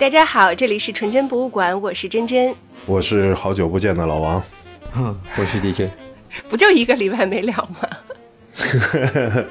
[0.00, 2.54] 大家好，这里是纯真博物馆，我是真真，
[2.86, 4.42] 我是好久不见的老王，
[4.96, 5.90] 嗯 我是 DJ，
[6.48, 7.86] 不就一个礼拜没聊吗？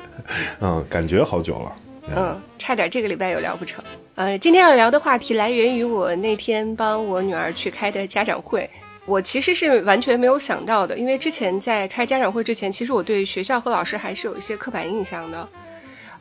[0.59, 1.75] 嗯，感觉好久了，
[2.15, 3.83] 嗯，差点这个礼拜有聊不成。
[4.15, 8.67] 呃，今天要聊的话题来源于我那天帮我女儿去开的家长会，
[9.05, 15.47] 我其实是完全没有想到的，因为之前在开家长会之前，其实我对学校和老师还是有一些刻板印象的。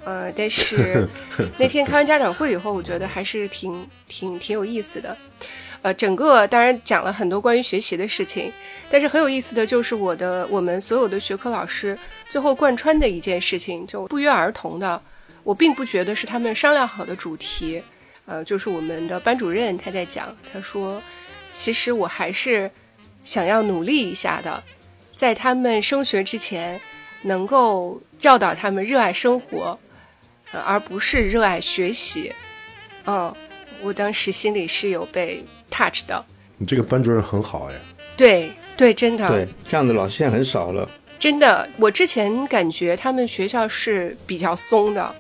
[0.04, 1.06] 呃，但是
[1.58, 5.16] 那天开完家长会以后，我觉得还是挺挺挺有意思的。
[5.82, 8.52] 呃，整个当然讲了很多关于学习的事情，
[8.90, 11.96] 但是很有意思的就是我的我们所有的学科老师
[12.28, 15.00] 最后贯穿的一件事情，就不约而同的，
[15.44, 17.82] 我并不觉得是他们商量好的主题。
[18.24, 21.00] 呃，就是我们的班主任他在讲，他说，
[21.52, 22.70] 其实我还是
[23.24, 24.62] 想要努力一下的，
[25.16, 26.80] 在他们升学之前，
[27.22, 29.78] 能够教导他们热爱生活。
[30.52, 32.32] 呃，而不是热爱学习，
[33.04, 33.34] 嗯，
[33.82, 36.24] 我当时心里是有被 touch 的。
[36.56, 37.74] 你这个班主任很好哎。
[38.16, 39.28] 对对，真的。
[39.28, 40.88] 对，这样的老师现在很少了。
[41.18, 45.14] 真的，我之前感觉他们学校是比较松的，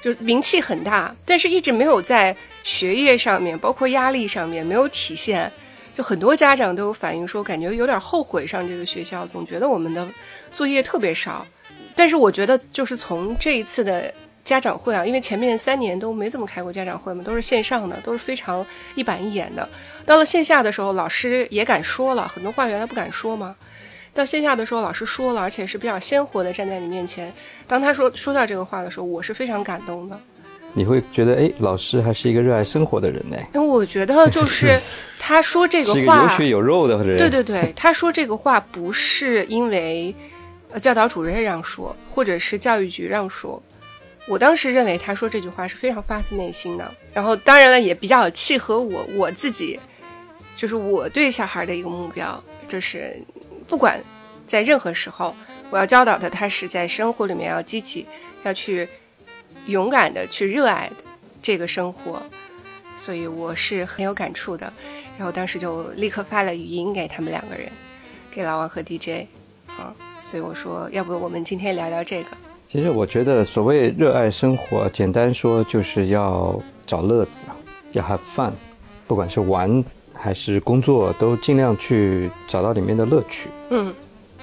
[0.00, 5.50] 就名气很大，但是一直没有在学业上面，包括压力上面没有体现。
[5.92, 10.08] 就很多家长都有反映说，感觉有点后悔上这个学校，总觉得我们的
[10.52, 11.44] 作业特别少。
[11.94, 14.14] 但是我觉得，就是从这一次的。
[14.44, 19.68] 家长会啊，因为前面三年都没怎么开过家长会嘛，都是线上的，都是非常一板一眼的。
[20.04, 23.54] 到了线下的时候，老师也敢说了很多话，原来不敢说嘛。
[24.14, 27.32] 到线下的时候，老师说了，而且是比较鲜活的站在你面前。
[27.66, 30.18] 当他说说到这个话的时候，我是非常感动的。
[30.74, 33.36] 你会觉得，哎，老师还是一个热爱生活的人呢？
[33.54, 34.78] 因为我觉得，就是
[35.20, 37.16] 他说这个话，有血有肉的人。
[37.16, 40.14] 对对对，他说这个话不是因为
[40.80, 43.62] 教导主任让说，或者是教育局让说。
[44.28, 49.78] 我当时认为他说这句话是非常发自内心的，然后当然了也比较契合我我自己，
[50.56, 53.16] 就是我对小孩的一个目标，就是
[53.66, 54.00] 不管
[54.46, 55.34] 在任何时候，
[55.70, 58.06] 我要教导他，他是在生活里面要积极，
[58.44, 58.88] 要去
[59.66, 60.90] 勇敢的去热爱
[61.42, 62.22] 这个生活，
[62.96, 64.72] 所以我是很有感触的。
[65.18, 67.70] 然后当时就立刻发了语音给他们两个人，
[68.30, 69.26] 给老王和 DJ，
[69.66, 72.30] 啊，所以我说要不我们今天聊聊这个。
[72.72, 77.44] 其实我觉得，所谓热爱生活，简单说就是要找乐子，
[77.92, 78.50] 要 have fun，
[79.06, 79.84] 不管是玩
[80.14, 83.50] 还是工作，都尽量去找到里面的乐趣。
[83.68, 83.92] 嗯，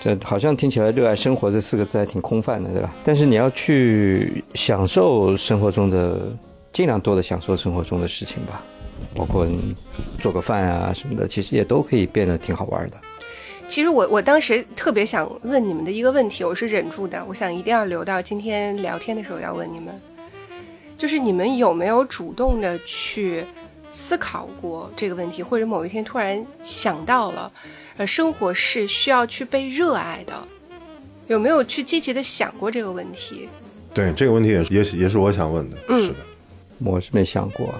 [0.03, 2.93] 这好像听起来“热爱生活”这四个字还挺空泛的，对吧？
[3.03, 6.31] 但是你要去享受生活中的，
[6.71, 8.61] 尽量多的享受生活中的事情吧，
[9.15, 9.47] 包括
[10.19, 12.97] 做个饭啊什么的，其实也都可以变得挺好玩的。
[13.69, 19.93] 其实我我当时特别想问你们的一个问题，我是忍住的，我想一定要留到今天聊天的时候要问你们，
[20.97, 23.45] 就是你们有没有主动的去
[23.91, 27.51] 思考过这个问题，或者某一天突然想到了，
[27.97, 30.33] 呃，生活是需要去被热爱的，
[31.27, 33.47] 有没有去积极的想过这个问题？
[33.93, 36.15] 对这个问题也是也是也是我想问的，是的，
[36.83, 37.71] 我是没想过，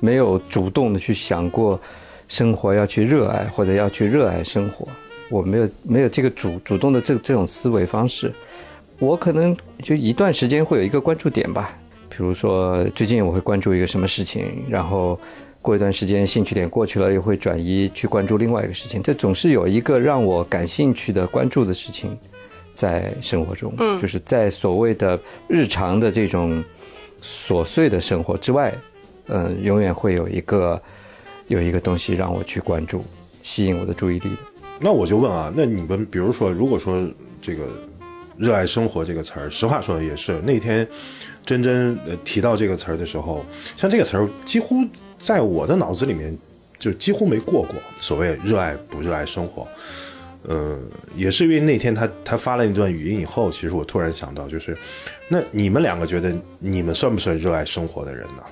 [0.00, 1.80] 没有主动的去想过
[2.26, 4.88] 生活要去热爱或者要去热爱生活。
[5.34, 8.32] 我没有没有这个主主动的这这种思维方式，
[9.00, 11.76] 我可能就一段时间会有一个关注点吧，
[12.08, 15.18] 比如说最近我会关注一个什么事情，然后
[15.60, 22.16] 过一段时间兴趣点过去了，又会转移去关注另外一个事情，这总是有一个让我感兴趣的关注的事情，
[22.72, 25.18] 在生活中，嗯，就是在所谓的
[25.48, 26.62] 日常的这种
[27.20, 28.72] 琐碎的生活之外，
[29.26, 30.80] 嗯，永远会有一个
[31.48, 33.02] 有一个东西让我去关注，
[33.42, 34.36] 吸引我的注意力的。
[34.84, 37.02] 那我就问啊，那你们比如说，如果说
[37.40, 37.64] 这个
[38.36, 40.86] “热爱生活”这个词儿，实话说也是那天
[41.42, 43.42] 真真提到这个词儿的时候，
[43.78, 44.84] 像这个词儿几乎
[45.18, 46.36] 在我的脑子里面
[46.78, 47.76] 就几乎没过过。
[47.98, 49.66] 所谓热爱不热爱生活，
[50.48, 50.78] 嗯，
[51.16, 54.76] 也是因为那天他他发了一段语音以后，其实我突然想到，就是
[55.28, 58.42] 那你们两个觉得你们算不算热爱生活的人呢？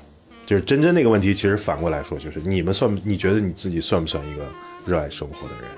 [0.46, 4.46] 就是真真那个问题，其实反过来说，就是你们算你觉得你自己算不算一个
[4.86, 5.70] 热爱生活的人？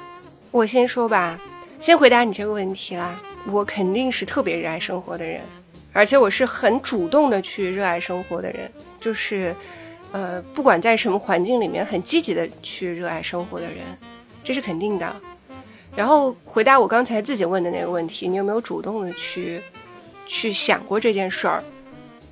[0.55, 1.37] 我先说吧，
[1.81, 3.21] 先回答你这个问题啦。
[3.51, 5.41] 我肯定是特别热爱生活的人，
[5.93, 8.71] 而且我是很主动的去热爱生活的人，
[9.01, 9.53] 就是，
[10.13, 13.79] 呃，不管在什么环境里面，很积极的去热爱生活的人，
[14.45, 15.17] 这是肯定的。
[15.97, 19.61] 然后回答我刚才自己问的那个问题，你有没有主动的去，
[20.25, 21.65] 去想过这件事儿？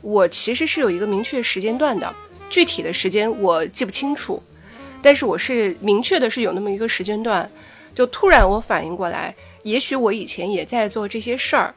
[0.00, 2.14] 我其实是有一个明确时间段的，
[2.48, 4.40] 具体的时间我记不清楚，
[5.02, 7.50] 但是我是明确的是有那么一个时间段。
[7.94, 11.74] 就突然我反应过来，也许我以前也在做这些事儿，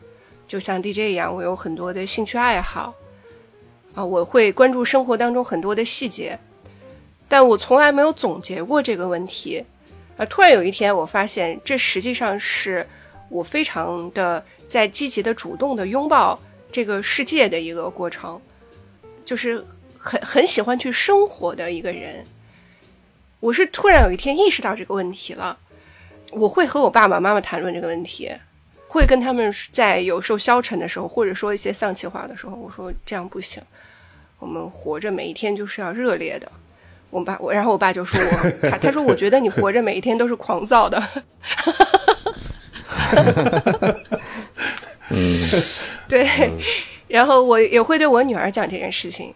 [0.47, 2.93] 就像 DJ 一样，我有很多的兴趣爱好，
[3.93, 6.39] 啊，我会关注生活当中很多的细节，
[7.27, 9.63] 但我从来没有总结过这个问题。
[10.17, 12.87] 啊，突然有一天，我发现这实际上是
[13.27, 16.39] 我非常的在积极的、主动的拥抱
[16.71, 18.41] 这个世界的一个过程，
[19.25, 19.61] 就是
[19.97, 22.25] 很很喜欢去生活的一个人。
[23.41, 25.59] 我是突然有一天意识到这个问题了，
[26.31, 28.31] 我会和我爸爸妈妈谈论这个问题，
[28.87, 33.61] 会跟他们在有时候消沉的时候，或者说一些丧气话的时候，我说这样不行，
[34.39, 36.51] 我们活着每一天就是要热烈的。
[37.11, 41.01] 我爸我，然后我爸就说我，他他说我觉得你活着每一天都是狂躁的。
[45.09, 45.39] 嗯，
[46.09, 46.27] 对，
[47.07, 49.33] 然后我也会对我女儿讲这件事情。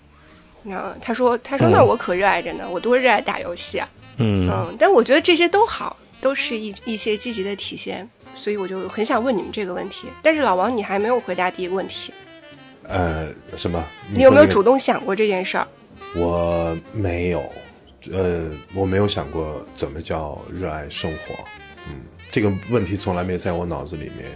[0.63, 3.87] 然后他说他说那我可热爱着呢，我多热爱打游戏啊。
[4.17, 10.07] 嗯嗯，但我觉得这些都好，都是一一些积极的体现，所以我就很想问你们这个问题。
[10.21, 12.13] 但是老王，你还没有回答第一个问题，
[12.83, 13.27] 呃，
[13.57, 13.83] 什么？
[14.13, 15.67] 你有没有主动想过这件事儿？
[16.15, 17.43] 我没有，
[18.11, 21.35] 呃，我没有想过怎么叫热爱生活。
[21.87, 22.01] 嗯，
[22.31, 24.29] 这个问题从来没在我脑子里面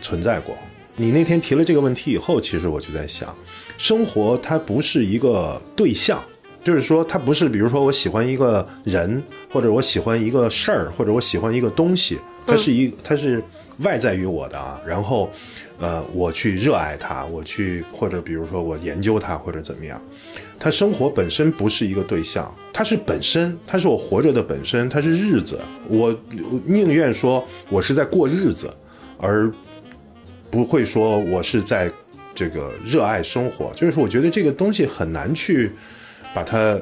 [0.00, 0.56] 存在过。
[0.94, 3.34] 你那天提了这个问题以后，其实我就在想，
[3.76, 6.22] 生活它不是一个对象，
[6.66, 9.22] 就是说它不是，比如说我喜欢一个人，
[9.52, 13.40] 或者我喜欢一个事儿，或者我喜欢一个东西，它是一，它是
[13.84, 14.80] 外在于我的啊。
[14.84, 15.30] 然后，
[15.78, 20.02] 呃，我去热爱它，我去或者比如说我研究它，或者怎么样。
[20.58, 25.60] 它生活本身不是一个对象，它是本身，它是我活着的本身，它是日子。
[25.86, 26.08] 我
[26.50, 28.68] 我宁愿说我是在过日子，
[29.18, 29.48] 而
[30.50, 31.88] 不会说我是在
[32.34, 33.70] 这个热爱生活。
[33.76, 35.70] 就是说，我觉得这个东西很难去
[36.36, 36.78] 把它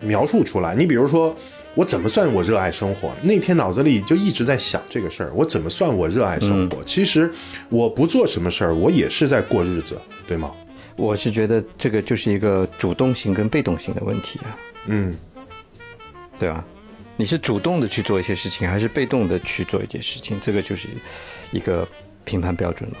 [0.00, 0.74] 描述出来。
[0.74, 1.36] 你比如说，
[1.76, 3.12] 我怎么算我热爱生活？
[3.22, 6.82] 那天脑子里就一直在想这个事儿，我怎么算我热爱生活？
[6.82, 7.32] 其实
[7.68, 9.96] 我不做什么事儿，我也是在过日子，
[10.26, 10.50] 对吗？
[10.96, 15.16] 我是觉得这个就是一个主动性跟被动性的问题啊，嗯。
[16.40, 16.64] 对吧？
[17.16, 20.38] 你是主动的去做一些事情，还是被动的去做一件事情？
[20.40, 20.88] 这个就是
[21.50, 21.86] 一个
[22.24, 22.96] 评判标准了。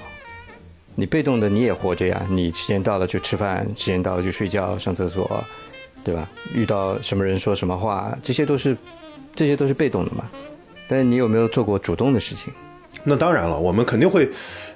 [0.96, 5.44] 你被动的你也活着呀，你时间到了就吃饭，时间到了就睡觉、上厕所，
[6.04, 6.28] 对吧？
[6.54, 8.76] 遇到什么人说什么话，这些都是
[9.34, 10.28] 这些都是被动的嘛。
[10.88, 12.52] 但是你有没有做过主动的事情？
[13.04, 14.28] 那当然了，我们肯定会，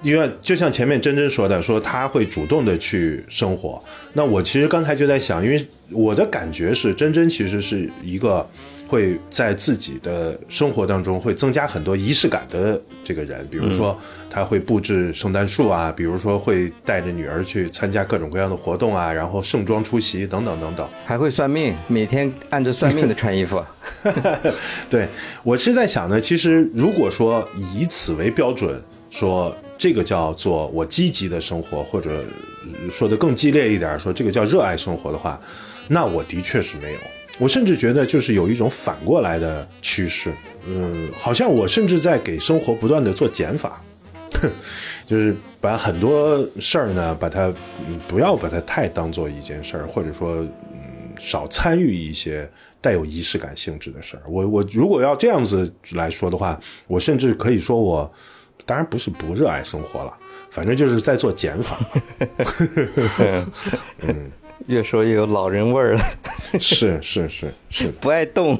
[0.03, 3.83] 因为就像前面真真说的，说他会主动的去生活。
[4.13, 8.47] 那我其实刚才就在想，因为我的感觉是，真真其实是一个
[8.93, 13.47] 会在自己的生活当中会增加很多仪式感的这个人。
[13.51, 13.99] 比如说，
[14.29, 20.87] 他会布置圣诞树啊，比如说会带着女儿去参加各种各样的活动啊，然后盛装出席等等等等。
[21.07, 23.65] 还会算命，每天按着算命的穿衣服。
[24.91, 25.09] 对
[25.43, 28.79] 我是在想呢，其实如果说以此为标准，
[29.09, 32.23] 说这个叫做我积极的生活，或者
[32.67, 35.41] 呃说的更激烈一点，说这个叫热爱生活的话，
[35.89, 36.99] 那我的确是没有。
[37.43, 40.31] 我甚至觉得就是有一种反过来的趋势，
[40.65, 43.83] 嗯，好像我甚至在给生活不断的做减法，
[45.09, 47.53] 就是把很多事儿呢，把它
[47.89, 50.37] 嗯不要把它太当做一件事儿，或者说
[50.71, 50.79] 嗯
[51.19, 52.49] 少参与一些
[52.81, 54.23] 带有仪式感性质的事儿。
[54.29, 56.57] 我我如果要这样子来说的话，
[56.87, 58.09] 我甚至可以说我
[58.65, 60.15] 当然不是不热爱生活了，
[60.53, 61.77] 反正就是在做减法。
[64.07, 64.31] 嗯，
[64.67, 66.05] 越说越有老人味儿了，
[66.61, 68.59] 是是是是，不爱动，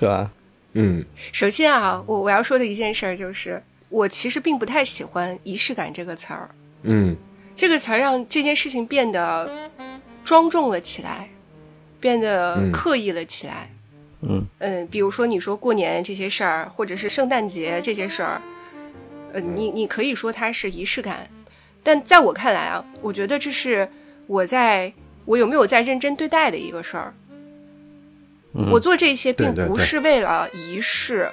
[0.00, 0.30] 是吧？
[0.74, 1.04] 嗯。
[1.32, 6.48] 首先啊，我我要说的一件事儿就是，我其实并不太喜欢“仪式感”这个词儿。
[6.82, 7.16] 嗯。
[7.54, 9.70] 这个词儿让这件事情变得
[10.24, 11.28] 庄重了起来，
[11.98, 12.70] 变得嗯。
[12.70, 13.70] 刻意了起来。
[14.22, 14.44] 嗯。
[14.58, 18.42] 嗯，比如说你说过年这些事儿，或者是圣诞节这些事儿，
[19.32, 21.28] 呃，你你可以说它是仪式感，
[21.82, 23.88] 但在我看来啊，我觉得这是
[24.26, 24.92] 我在
[25.24, 27.14] 我有没有在认真对待的一个事儿。
[28.72, 31.30] 我做这些并不是为了仪式，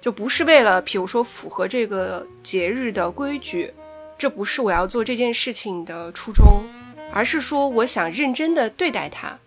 [0.00, 3.70] 就不是为了，比如说符合这个节日的规矩，
[4.16, 6.64] 这不是我要做这件事情的初衷，
[7.12, 9.38] 而是说我想认真的对待它，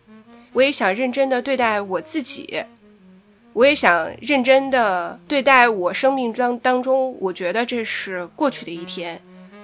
[0.54, 2.64] 我也想认真的对待我自己，
[3.54, 9.20] 我也想认真的对待我生命当当中，我觉得这是过去的一天，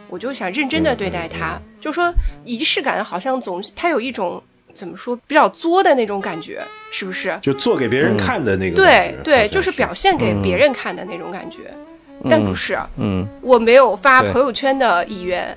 [0.09, 1.59] 我就想认真的对待它。
[1.79, 4.41] 就说仪式感好像总它有一种
[4.73, 6.61] 怎么说比较作的那种感觉，
[6.91, 7.37] 是不是？
[7.41, 11.73] 就做给别人看的那个感觉，对对，就是表现给别人看的那种感觉，
[12.29, 12.77] 但不是。
[12.97, 15.55] 嗯我没有发朋友圈的意愿，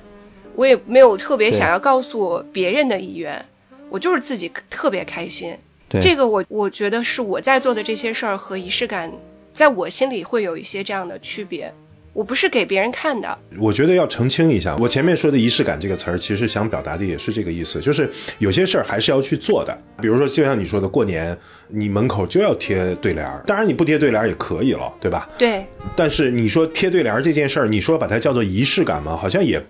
[0.55, 3.43] 我也没有特别想要告诉别人的意愿，
[3.89, 5.55] 我就是自己特别开心。
[5.89, 9.11] 对这个我我觉得是我在做的这些事儿和仪式感，
[9.53, 11.73] 在我心里会有一些这样的区别。
[12.13, 13.37] 我不是给别人看的。
[13.57, 19.77] 我觉得要澄清一下，我前面说的仪式感这个词儿，其实想表达的也是这个意思，就是有些事儿还是要去做的。
[20.01, 21.37] 比如说，就像你说的，过年
[21.69, 25.29] 你门口就要贴对联儿，当然你不贴对联儿也可以了，对吧？
[25.37, 25.65] 对，
[25.95, 29.15] 但是你说贴对联儿这件事儿，你说把它叫做仪式感吗？
[29.15, 29.63] 好像也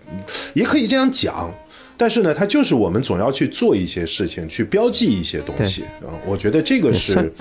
[0.54, 1.54] 也可以这样讲。
[1.96, 6.10] 但是呢，它就是我们总要去做一些事情，去标记一些东西嗯。
[6.26, 7.32] 我觉得这个是算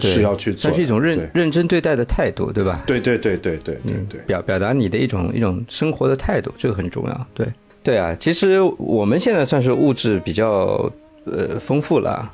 [0.00, 2.82] 是要去做的，算是一种认认真对待的态度，对吧？
[2.86, 4.20] 对对对对对对对。
[4.26, 7.26] 表表达你的一种一种生活的态度，这个很重要。
[7.34, 7.46] 对
[7.82, 10.90] 对啊，其实我们现在算是物质比较
[11.24, 12.30] 呃丰富了。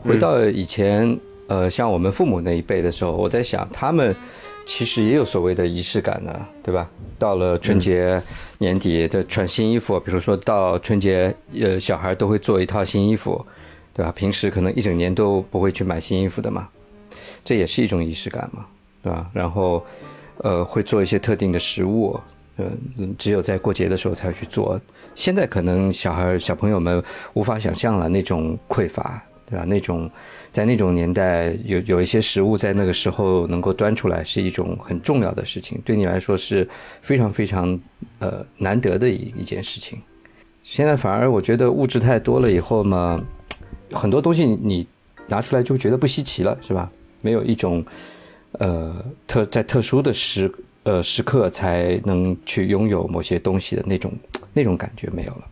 [0.00, 4.14] 回到以前，呃，像我们父母那一辈的时候，我在想，他们
[4.66, 6.88] 其实也有所谓的仪式感的，对吧？
[7.18, 8.22] 到了春节
[8.58, 13.42] 年底的穿新衣服，比如说到春节，呃，小孩都会做一套新衣服，
[13.94, 14.12] 对吧？
[14.14, 16.68] 平时可能一整年都不会去买新衣服的嘛，
[17.44, 18.66] 这也是一种仪式感嘛，
[19.02, 19.30] 对吧？
[19.32, 19.84] 然后。
[20.38, 22.20] 呃，会做一些特定的食物，
[22.56, 22.68] 呃，
[23.16, 24.78] 只有在过节的时候才会去做。
[25.14, 27.02] 现在可能小孩小朋友们
[27.34, 29.64] 无法想象了那种匮乏，对吧？
[29.64, 30.10] 那种
[30.50, 36.68] 在那种年代有有一些食物在那个时候能够端出来，是一种很重要的事情，对你来说是
[37.00, 37.80] 非常非常
[38.18, 39.96] 呃难得的一一件事情。
[40.64, 43.22] 现在反而我觉得物质太多了以后嘛，
[43.92, 44.84] 很多东西你
[45.28, 46.90] 拿出来就觉得不稀奇了，是吧？
[47.24, 47.84] 没有一种。
[48.60, 50.48] 呃，特在特殊的时
[50.84, 54.12] 呃时刻才能去拥有某些东西的那种
[54.54, 55.44] 那种感觉没有了。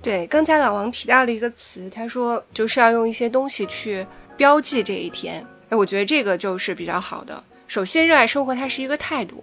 [0.00, 5.44] 对，刚才老王提到了一个词，他说就是要用一些东西去标记这一天。
[5.70, 7.42] 哎，我觉得这个就是比较好的。
[7.66, 9.42] 首先，热爱生活它是一个态度，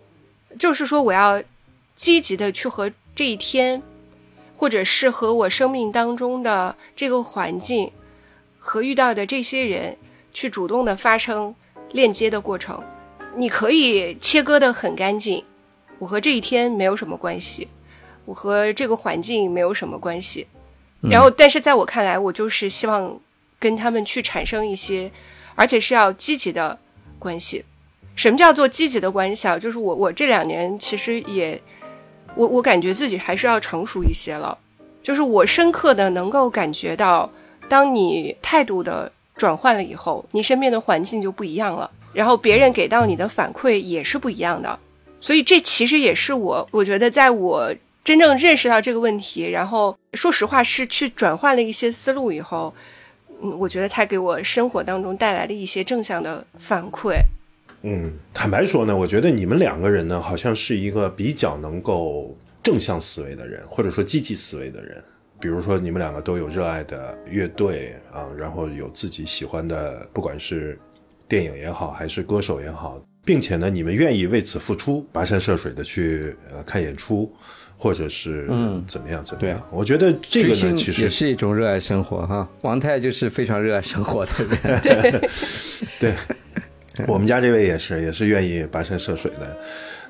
[0.57, 1.43] 就是说我要
[1.93, 3.83] 积极的去和这一天，
[4.55, 7.91] 或者是和我生命当中的这个环境
[8.57, 9.97] 和遇到的这些人
[10.37, 11.55] 去主动的发生。
[11.93, 12.83] 链接的过程，
[13.35, 15.43] 你可以切割的很干净。
[15.97, 17.67] 我和这一天没有什么关系，
[18.23, 20.45] 我和这个环境没有什么关系。
[21.01, 23.19] 然后，但是在我看来，我就是希望
[23.57, 25.09] 跟他们去产生一些，
[25.55, 26.77] 而且是要积极的
[27.17, 27.65] 关系。
[28.13, 29.57] 什么叫做积极的关系啊？
[29.57, 31.59] 就是我我这两年其实也，
[32.35, 34.55] 我我感觉自己还是要成熟一些了。
[35.01, 37.31] 就是我深刻的能够感觉到，
[37.67, 39.11] 当你态度的。
[39.37, 44.77] 转换了以后，你身边的环境就不一样了，然后别人给到你的反馈也是不一样的，
[45.21, 52.73] 所以这其实也是我，我觉得在我真正认识到这个问题，然后说实话是去转换了一些思路以后，
[53.41, 57.17] 嗯，我觉得他给我生活当中带来了一些正向的反馈。
[57.83, 65.03] 嗯，坦白说呢，我觉得你们两个人呢，好像是一个比较能够正向思维的人，或者说积极思维的人。
[65.39, 70.79] 比如说，你们两个都有热爱的乐队啊，然后有自己喜欢的，不管是
[71.27, 77.31] 电影也好，还是歌手也好，并且呢，你们愿意为此付出，跋山涉水的去呃看演出，
[77.77, 79.61] 或者是嗯怎么样怎么样？
[79.71, 82.49] 我觉得这个呢，其实也是一种热爱生活哈。
[82.61, 85.21] 王太就是非常热爱生活的人，
[85.99, 86.15] 对，
[87.07, 89.55] 我们家这位也是，也是愿意跋山涉水的，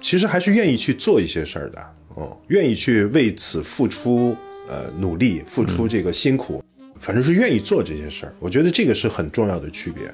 [0.01, 1.81] 其实还是愿意去做一些事儿的，
[2.15, 4.33] 哦，愿意去为此付出。
[4.67, 6.63] 呃，努力付出这个辛苦，
[6.99, 8.33] 反正是愿意做这些事儿。
[8.39, 10.13] 我觉得这个是很重要的区别。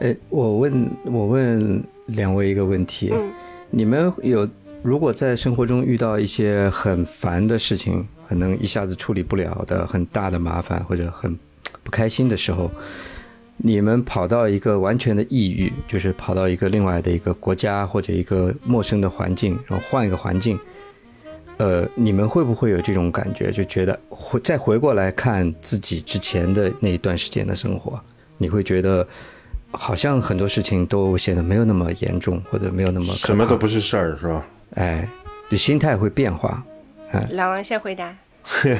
[0.00, 3.12] 哎，我问，我问两位一个问题：
[3.70, 4.48] 你们有
[4.82, 11.38] 如果在生活中遇到一些很烦的事情，可能一下子处理不了的很大的麻烦，或者很
[11.82, 12.70] 不开心的时候，
[13.58, 20.58] 你们跑到一个完全的异域，就是跑到一个另外的一个国家或者一个陌生的环境，然后换一个环境。
[21.60, 23.52] 呃，你们会不会有这种感觉？
[23.52, 28.00] 就觉得回再回过来看自己之前的那一段时间的生活，
[28.38, 29.06] 你会觉得
[29.70, 34.46] 好像很多事情都显得没有那么严重，或者没有那么什么都不是事儿，是吧？
[34.76, 35.06] 哎，
[35.50, 36.64] 就心态会变化。
[37.10, 38.16] 哎，老王先回答，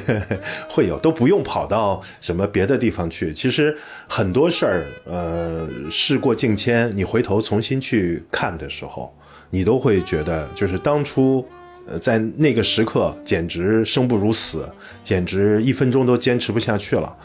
[0.67, 3.31] 会有都不用跑到什么别的地方去。
[3.31, 9.15] 其实很多事儿，呃，事过境迁，你回头重新去看的时候，
[9.51, 11.47] 你都会觉得，就是当初。
[11.87, 14.69] 呃，在那个时刻，简直生不如死，
[15.03, 17.15] 简直一分钟都坚持不下去了。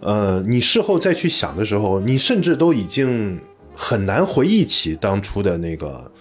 [0.00, 3.38] 呃，你事后再去想的时候，你甚至都已经
[3.74, 6.12] 很难回忆起当初的那个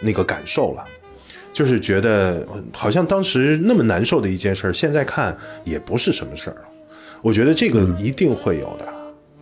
[0.00, 0.84] 那个感受了，
[1.52, 6.56] 就是觉得好像当时那么难受的一件事，现在看也不是什么事儿。
[7.22, 8.93] 我觉得这个一定会有的。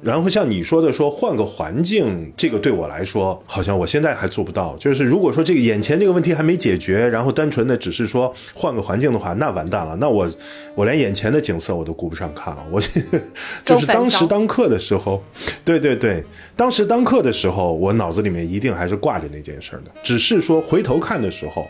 [0.03, 4.77] 然后像你说的说换个环境，这个对我来说好像我现在还做不到。
[4.77, 9.95] 就是如果说这个眼前这个问题还没解决，然后单纯的只是说换个环境的话，那完蛋了。
[9.97, 10.29] 那我
[10.75, 12.65] 我连眼前的景色我都顾不上看了。
[12.73, 12.81] 我
[13.65, 15.23] 就是当时当刻的时候，
[15.65, 16.25] 对对对，
[16.57, 19.93] 当时当刻的时候，我脑子里面一定还是挂着那件事的。
[20.03, 21.69] 只是说回头看的时候，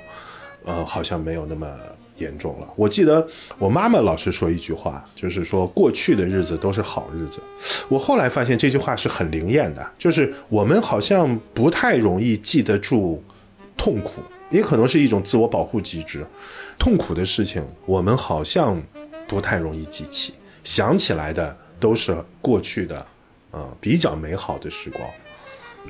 [0.64, 1.66] 呃，好像没有那么。
[2.22, 2.68] 严重了。
[2.76, 3.26] 我记得
[3.58, 7.40] 我妈妈老是说一句话，就是说过去的日子都是好日子。
[7.88, 13.22] 我后来发现这句话是很灵验的，就是我们好像不太容易记得住
[13.76, 16.24] 痛苦，也可能是一种自我保护机制。
[16.78, 18.80] 痛苦的事情我们好像
[19.26, 20.32] 不太容易记起，
[20.64, 23.06] 想起来的都是过去的，
[23.52, 25.02] 嗯，比较美好的时光。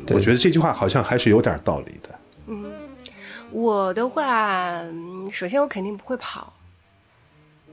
[0.09, 2.19] 我觉得这句话好像还是有点道理的。
[2.47, 2.73] 嗯。
[3.53, 4.83] 我的话，
[5.31, 6.55] 首先我肯定不会跑。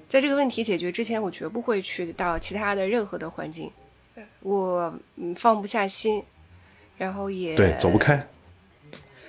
[0.09, 3.71] 在这个问题解决之前，我绝不会去到其他的任何的环境。
[4.41, 4.93] 我
[5.37, 6.21] 放不下心，
[6.97, 8.27] 然后也对走不开。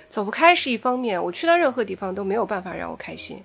[0.09, 3.41] 走不开是一方面，我去到任何地方都没有办法让我开心。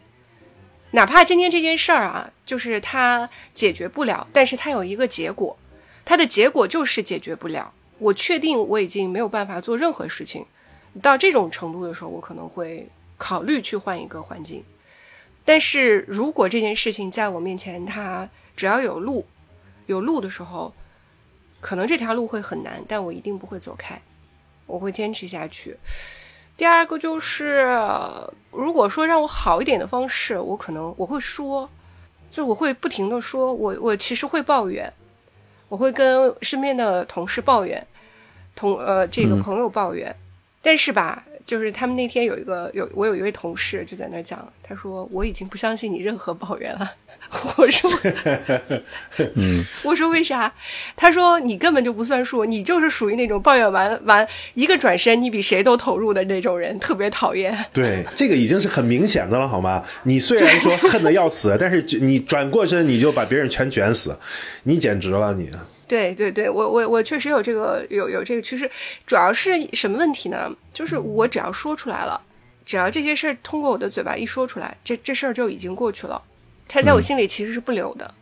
[0.90, 5.56] 哪怕今天这件事儿啊，就是它解决不了，但是它有一个结果，
[6.04, 7.72] 它的结果就是解决不了。
[7.98, 10.44] 我确定我已经没有办法做任何事情。
[11.00, 12.88] 到这种程度的时候，我可能会。
[13.18, 14.62] 考虑去换一个环境，
[15.44, 19.26] 但是如果这件事情在我面前，它只要有路，
[19.86, 20.74] 有路的时候，
[21.60, 24.00] 可能这条路会很难，但我一定不会走开，
[24.66, 25.76] 我会坚持下去。
[26.58, 27.78] 第二个就是，
[28.50, 31.70] 如果说让我好一点的方式，我可能我会说，
[32.30, 34.92] 就我会不停的说，我我其实会抱怨，
[35.68, 37.86] 我会跟身边的同事抱怨，
[38.54, 40.14] 同呃这个朋友抱怨，
[40.60, 41.24] 但是吧。
[41.46, 46.92] 就是他们那天有一个有我有一位同事就在那讲，他说我已经不相信你任何抱怨了。
[47.56, 47.90] 我说，
[49.34, 50.52] 嗯， 我说为啥？
[50.94, 57.56] 他说你根本就不算数，你就是属于那种抱怨完完一个转身，你比谁都投入的那种人，特别讨厌。
[57.72, 59.82] 对，这个已经是很明显的了，好吗？
[60.04, 64.16] 你虽然说恨得要死， 但是你转过身你就把别人全卷死，
[64.64, 65.50] 你简直了你。
[65.88, 68.68] 对对对，我我我确实有这个有有这个趋势，
[69.06, 70.50] 主要是什么问题呢？
[70.72, 72.20] 就是我只要说出来了，
[72.64, 76.20] 只要这些事儿通过我的嘴巴一说出来，这这事儿就已经过去了，
[76.66, 78.12] 它在我心里其实是不留的。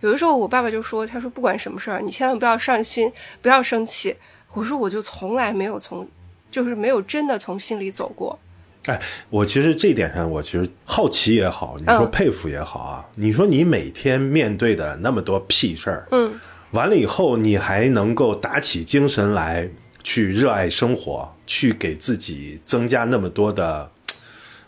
[0.00, 4.14] 有的时候我爸爸就说，他说不管什么事儿，你千万不要上心，不要生气。
[4.52, 6.06] 我说我就从来没有从，
[6.50, 8.38] 就是没有真的从心里走过。
[8.86, 9.00] 哎，
[9.30, 13.08] 我其实这点上，我其实好奇也好，你说佩服也好啊。
[13.14, 16.38] 你说你每天面对的那么多屁事儿，嗯。
[16.72, 19.68] 完了以后，你还能够打起精神来
[20.02, 23.90] 去热爱生活，去给自己增加那么多的，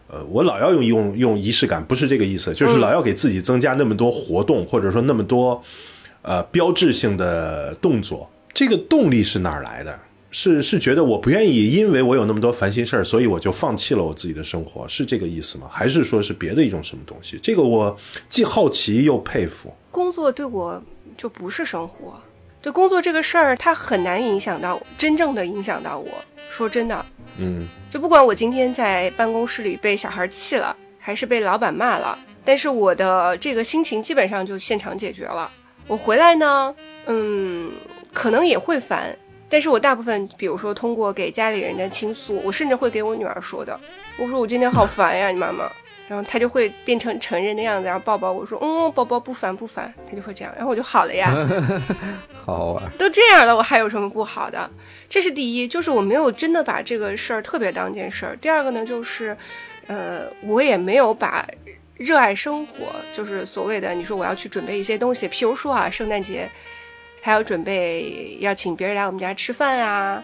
[0.08, 5.62] 呃，我老要用用用仪式感，不是这个意思，就是老要给自己增加那么多活动，或者说那么多，
[6.22, 8.30] 呃，标志性的动作。
[8.52, 9.98] 这个动力是哪儿来的？
[10.30, 15.68] 是是觉得我不愿意，因为我有那么多烦心事儿，所以我就放弃了我自己的生活，是这个意思吗？
[15.70, 17.38] 还是说是别的一种什么东西？
[17.42, 17.96] 这个我
[18.28, 19.72] 既好奇又佩服。
[19.90, 20.82] 工作对我。
[21.16, 22.20] 就不是生活，
[22.60, 26.10] 对工作这个事儿，它很难影响到真正的影响到我。
[26.50, 27.06] 说真的，
[27.38, 35.50] 嗯，就不管我今天在办公室里被小孩气了，还是被老板骂了，但是我的这个心情基本上就现场解决了。
[35.86, 36.74] 我回来呢，
[37.06, 37.72] 嗯，
[38.12, 39.16] 可能也会烦，
[39.48, 43.78] 但是我大部分，比如说通过给家里人的倾诉，我甚至会给我女儿说的，
[44.16, 45.70] 我说我今天好烦呀，你妈妈。
[46.06, 51.34] 然后他就会变成成人的样子，然后抱抱我说：“嗯，宝宝不烦不烦。”他就会这样，然后我就好了呀。
[52.34, 52.92] 好好玩。
[52.98, 54.70] 都这样了，我还有什么不好的？
[55.08, 58.36] 这是第一，就是我没有真的把这个事儿特别当件事儿。
[58.36, 59.34] 第二个呢，就是，
[59.86, 61.46] 呃，我也没有把
[61.96, 66.50] 热爱生活，就是所谓的你说我要去准备一些东西，譬如说啊，圣诞节
[67.22, 70.22] 还要准备要请别人来我们家吃饭啊，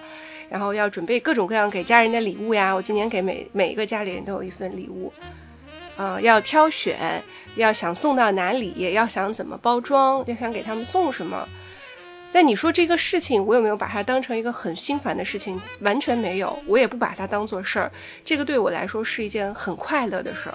[0.50, 2.74] 然后要准备各种各样给家人的礼物呀。
[2.74, 5.10] 我今年给每每一个家里人都有一份礼物。
[6.00, 7.22] 呃，要挑选，
[7.56, 11.46] 要想送到哪里，要想怎么包装，要想给他们送什么。
[12.32, 15.60] 那你说这个事情，我有没有把它当成一个很心烦的事情？
[15.80, 17.92] 完全没有，我也不把它当做事儿。
[18.24, 20.54] 这个对我来说是一件很快乐的事儿，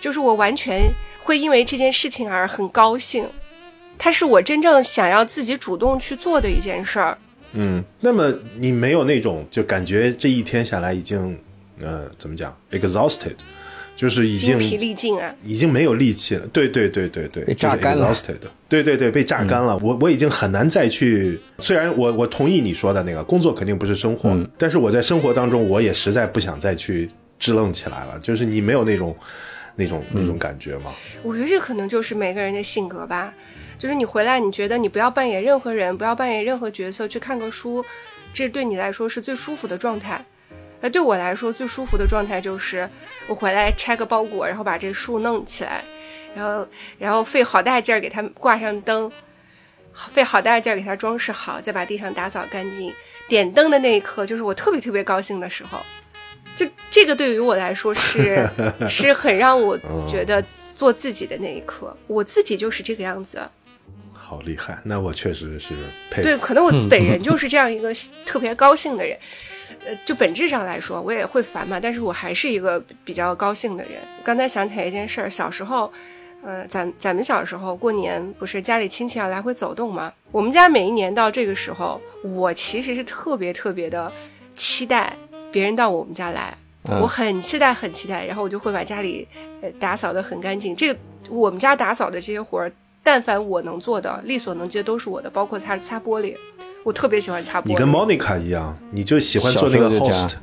[0.00, 3.28] 就是我完全会因为这件事情而很高兴。
[3.98, 7.18] 它是我真正想要自己主动去做的一件事儿。
[7.52, 11.38] 嗯，那么你没有那种就感觉这一天下来已经，
[11.82, 13.36] 呃，怎么讲，exhausted。
[13.96, 16.46] 就是已经精疲力尽啊，已经没有力气了。
[16.48, 18.14] 对对对对对，被榨干了。
[18.68, 19.76] 对对对，被榨干了。
[19.78, 21.40] 我我已经很难再去。
[21.58, 28.18] 虽然我我同意你说的那个工作肯定不是生活，但是我在生活当中，我也实在不想再去支棱起来了。
[28.20, 29.16] 就是你没有那种
[29.76, 30.92] 那种那种感觉吗？
[31.22, 33.32] 我觉得这可能就是每个人的性格吧。
[33.78, 37.84] 就是你回来，你觉得你不要扮演任何人，不要扮演任何角色，去看个书，
[38.32, 40.24] 这对你来说是最舒服的状态。
[40.86, 42.88] 那对我来说，最舒服的状态就是
[43.26, 45.82] 我回来拆个包裹，然后把这树弄起来，
[46.32, 49.10] 然后然后费好大劲儿给它挂上灯，
[50.12, 52.94] 费好大劲儿给它装饰好，再把地上打扫干净。
[53.28, 55.80] 点灯的那一刻，就是我特别特别高兴的时候。
[56.54, 58.48] 就这个对于我来说是
[58.88, 60.40] 是很让我觉得
[60.72, 61.96] 做自己的那一刻。
[62.06, 63.40] 我自己就是这个样子。
[64.12, 65.74] 好厉害，那我确实是
[66.12, 66.28] 佩服。
[66.28, 67.92] 对，可能我本人就是这样一个
[68.24, 69.18] 特别高兴的人。
[69.86, 73.92] 呃，就本质上来说，我也会烦嘛，但是我还是一个比较高兴的人。
[74.24, 75.92] 刚才想起来一件事儿，小时候，
[76.42, 80.12] 呃，咱咱们小时候过年不是家里亲戚要来回走动吗？
[80.32, 84.10] 我们家每一年到这个时候，我其实是特别特别的
[84.56, 85.16] 期待
[85.52, 86.52] 别人到我们家来，
[87.00, 89.26] 我很期待很期待，然后我就会把家里
[89.62, 90.74] 呃打扫的很干净。
[90.74, 92.72] 这个我们家打扫的这些活儿，
[93.04, 96.36] 但凡我能做的，力所能及的都是我的，包括擦擦玻璃。
[96.86, 97.68] 我特别喜欢擦玻璃。
[97.70, 100.34] 你跟 Monica 一样，你就喜欢做那个 host。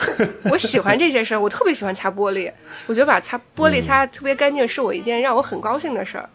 [0.50, 2.50] 我喜欢这件事儿，我特别喜欢擦玻璃。
[2.88, 6.26] 我觉得把擦玻璃擦特别干净，是我一件让我很高兴的事儿。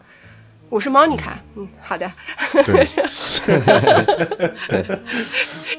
[0.68, 2.08] 我是 Monica，嗯，好的。
[2.52, 2.86] 对，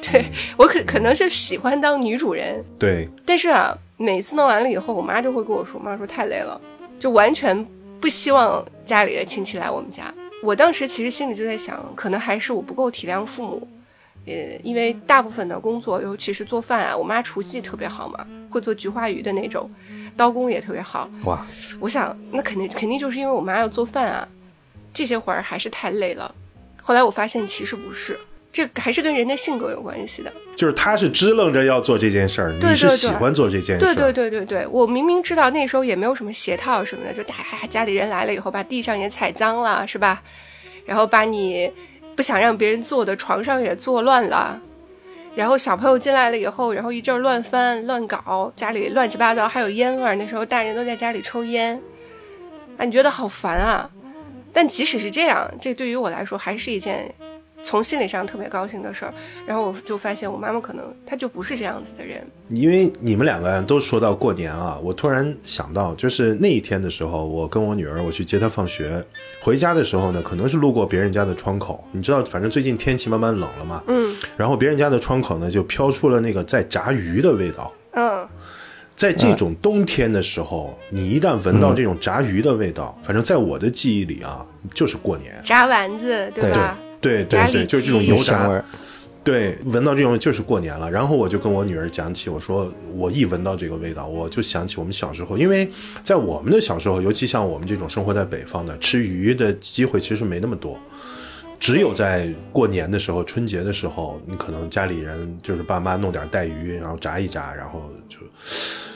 [0.02, 0.26] 对
[0.58, 2.62] 我可可能是喜欢当女主人。
[2.78, 3.08] 对。
[3.24, 6.60] 但是啊，每次弄完了以后，我妈就会跟我说：“妈说太累了，
[7.00, 7.66] 就完全
[7.98, 10.12] 不希望家里的亲戚来我们家。”
[10.44, 13.66] 我当时其实心里就在想，可能还是我不够体谅父母。
[14.28, 19.70] 呃，因为大部分的工作，尤其是做饭啊，我妈厨技特别好嘛，会做菊花鱼的那种，
[20.16, 21.08] 刀工也特别好。
[21.24, 21.46] 哇！
[21.80, 24.28] 我想，那肯定肯定就是因为我妈要做饭啊，
[24.92, 26.34] 这些活儿还是太累了。
[26.80, 28.18] 后来我发现其实不是，
[28.52, 30.32] 这还是跟人的性格有关系的。
[30.56, 33.94] 就是她是支棱着要做这件事儿，你是喜欢做这件事儿。
[33.94, 37.34] 对对对对对，我明明知道那时候也没有什么鞋套什么的，就大
[37.68, 40.22] 家里人来了以后，把地上也踩脏了，是吧？
[40.84, 41.70] 然后把你。
[42.18, 44.60] 不想让别人坐的床上也坐乱了，
[45.36, 50.16] 然后小朋友进来了以后，然后一阵乱翻乱搞，家里乱七八糟，还有烟味儿。
[50.16, 51.80] 那时候大人都在家里抽烟，
[52.76, 53.88] 啊，你觉得好烦啊！
[54.52, 57.14] 但即使是这样，这对于我来说还是一件。
[57.68, 59.12] 从心理上特别高兴的事儿，
[59.44, 62.26] 然后我就发现我妈妈可能她就不是这样子的人。
[62.48, 69.04] 因为你们两个都说到过年啊，我突然想到，就是那一天的时候，我跟我女儿我去接她放学，
[69.42, 78.26] 回家的时候呢，可能是路过别人家的窗口，你知道，反正最近天气慢慢冷了嘛，嗯，然后别人家的窗口呢就飘出了那个在炸鱼的味道，嗯，
[78.94, 86.78] 在这种冬天的时候，你一旦闻到这种炸鱼的味道，反正在我的记忆里啊，就是过年，炸丸子，对吧？
[87.00, 88.64] 对对对，就是这种油炸味儿，
[89.22, 90.90] 对，闻到这种就是过年了。
[90.90, 95.68] 然后我就跟我女儿讲起，我说我一闻到这个味道，我就想起我们小时候，因为
[96.02, 100.78] 在我们的小时候，尤其像我们这种生活在北方的，吃鱼的机会其实没那么多，
[101.60, 108.16] 只有在过年的时候、春节的时候，你可能家里人就是爸妈弄点带鱼，然后炸一炸，然后就，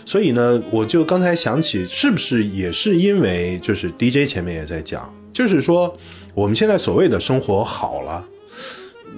[0.06, 5.96] 所以呢，我就刚才想起，是不是也是因为就是 DJ 前面也在讲，就是说。
[6.34, 8.24] 我们现在所谓的生活好了，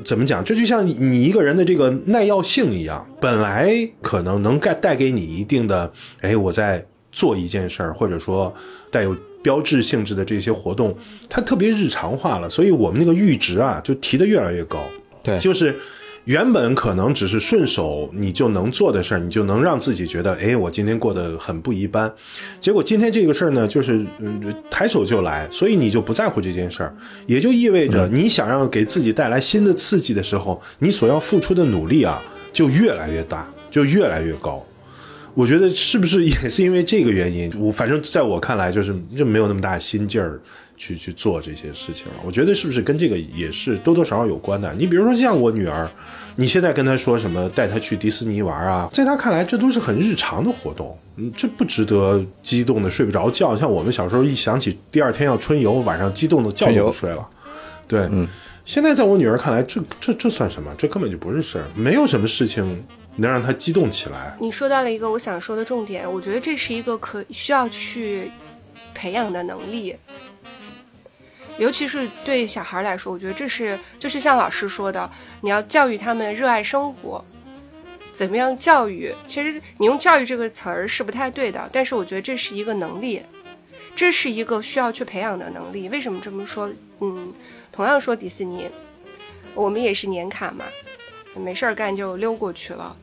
[0.04, 0.44] 怎么讲？
[0.44, 3.72] 这就像你你一个人的这个耐药性一样，本来
[4.02, 8.52] 可能能带带给你一定的，哎，我在做一件事儿，或者说
[8.90, 10.96] 带有标志性质的这些活动，
[11.28, 14.80] 它特别日常化了，所以我们那个阈值啊，就提的越来越高。
[15.22, 15.74] 对，就是。
[16.24, 22.10] 原本可能只是顺手你就能做的事儿，你就能让自己觉得，哎，我今天过得很不一般。
[22.58, 34.64] 结果今天这个事儿呢，就是嗯，抬手就来，所以你就不在乎这件事儿，也就意味着你想让给自己带来新的刺激的时候，你所要付出的努力啊，就越来越大，就越来越高。
[35.34, 37.52] 我觉得是不是也是因为这个原因？
[37.58, 40.40] 我反正在我看来，就是就没有那么大心劲儿
[40.76, 42.14] 去去做这些事情了。
[42.24, 44.72] 我觉得是不是跟这个也是多多少少有关的？
[44.74, 45.90] 你比如说像我女儿。
[46.36, 48.90] 你现在跟她说什么带她去迪士尼玩啊？
[48.92, 53.56] 在她看来，这都是很日常的活动，嗯，这不值得激动的睡不着觉。
[53.56, 57.24] 像我们小时候一想起第二天要春游，晚上激动的觉都不睡了。
[57.86, 58.26] 对，嗯，
[58.64, 60.74] 现在在我女儿看来，这这这算什么？
[60.76, 62.84] 这根本就不是事儿，没有什么事情
[63.14, 64.36] 能让她激动起来。
[64.40, 68.32] 你说到了一个我想说的重点，我觉得这是一个可需要去
[68.92, 69.94] 培养的能力。
[71.58, 77.24] 尤其是对小孩来说，我觉得这是就是像老师说的，你要教育他们热爱生活。
[78.12, 79.12] 怎么样教育？
[79.26, 83.20] 其实你用“教育”这个词儿是不太对的，但是我觉得这是一个能力，
[83.96, 85.88] 这是一个需要去培养的能力。
[85.88, 86.70] 为什么这么说？
[87.00, 87.34] 嗯，
[87.72, 88.68] 同样说迪士尼，
[89.52, 90.64] 我们也是年卡嘛，
[91.34, 92.96] 没事儿干就溜过去了。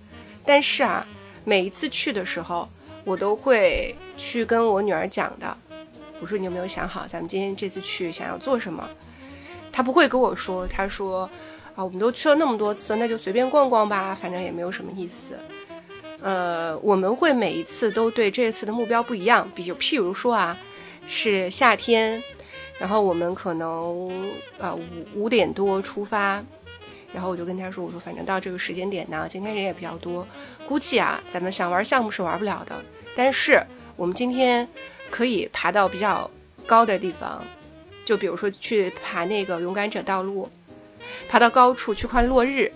[0.45, 1.05] 但是啊，
[1.43, 2.69] 每一次去的时候，
[3.03, 5.57] 我都会去跟我女儿讲的。
[6.21, 8.87] 我说你有没有想好，咱们今天这次去想要做什么？
[9.71, 11.29] 他不会跟我说，他说
[11.75, 15.37] 啊，我们都去了那么多次，那就随便逛逛吧，反正也没有什么意思。
[16.21, 20.55] 呃，我们会每一次都对这次的目标不一样，比就譬如说啊，
[21.07, 22.21] 是夏天，
[22.77, 26.43] 然后我们可能呃五五点多出发，
[27.11, 30.27] 然后我就跟他说，我说反正到这个时间点呢，今天人也比较多，
[30.67, 32.79] 估计啊咱们想玩项目是玩不了的，
[33.15, 33.59] 但是
[33.95, 34.67] 我们今天
[35.11, 36.27] 可以爬到比较
[36.65, 37.45] 高的地方，
[38.03, 40.49] 就比如说去爬那个勇敢者道路，
[41.29, 42.71] 爬到高处去看落日。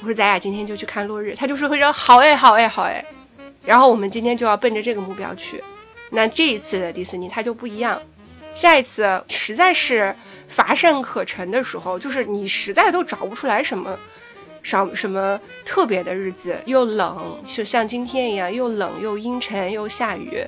[0.00, 3.04] 我说咱俩今天就去看落日，他就说会说好哎好哎好哎，
[3.64, 5.62] 然后我们今天就要奔着这个目标去。
[6.10, 8.00] 那这一次的迪士尼它就不一样，
[8.54, 10.14] 下一次实在是
[10.48, 13.98] 乏善可陈的时候，就是你实在都找不出来什么
[14.62, 20.44] 少什么特别的日子，又冷，就像今天一样，又冷又阴沉又下雨，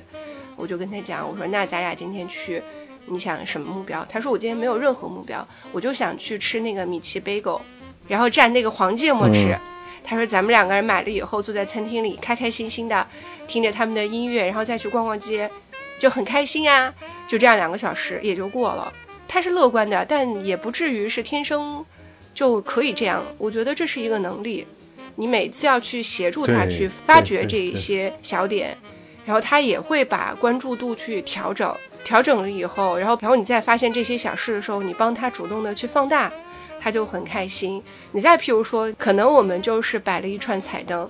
[0.57, 2.61] 我就跟他讲，我说那咱俩今天去，
[3.05, 4.05] 你想什么目标？
[4.09, 7.61] 他说我今天没有任何目标，我就想去吃那个米奇贝狗。
[8.07, 9.57] 然后蘸那个黄芥末吃，
[10.03, 13.05] 他说咱们两个人买了以后，坐在餐厅里开开心心的
[13.47, 15.49] 听着他们的音乐，然后再去逛逛街，
[15.99, 16.93] 就很开心啊。
[17.27, 18.91] 就这样两个小时也就过了。
[19.27, 21.85] 他是乐观的，但也不至于是天生
[22.33, 23.21] 就可以这样。
[23.37, 24.65] 我觉得这是一个能力，
[25.15, 28.77] 你每次要去协助他去发掘这一些小点，
[29.27, 36.31] 然后他也会把关注度去调整，调整了以后，然后然后你再发现这些小事的时候，你帮他主动的去放大。
[36.79, 37.83] 他就很开心。
[38.11, 41.09] 你再譬如说，可能我们就是摆了一串彩灯，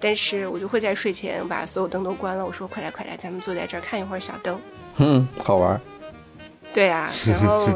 [0.00, 2.46] 但是我就会在睡前把所有灯都关了。
[2.46, 4.58] 我说：“快来快来，咱们坐在这儿看一会儿小灯。”
[4.98, 5.78] 嗯，好玩。
[6.72, 7.68] 对啊，然后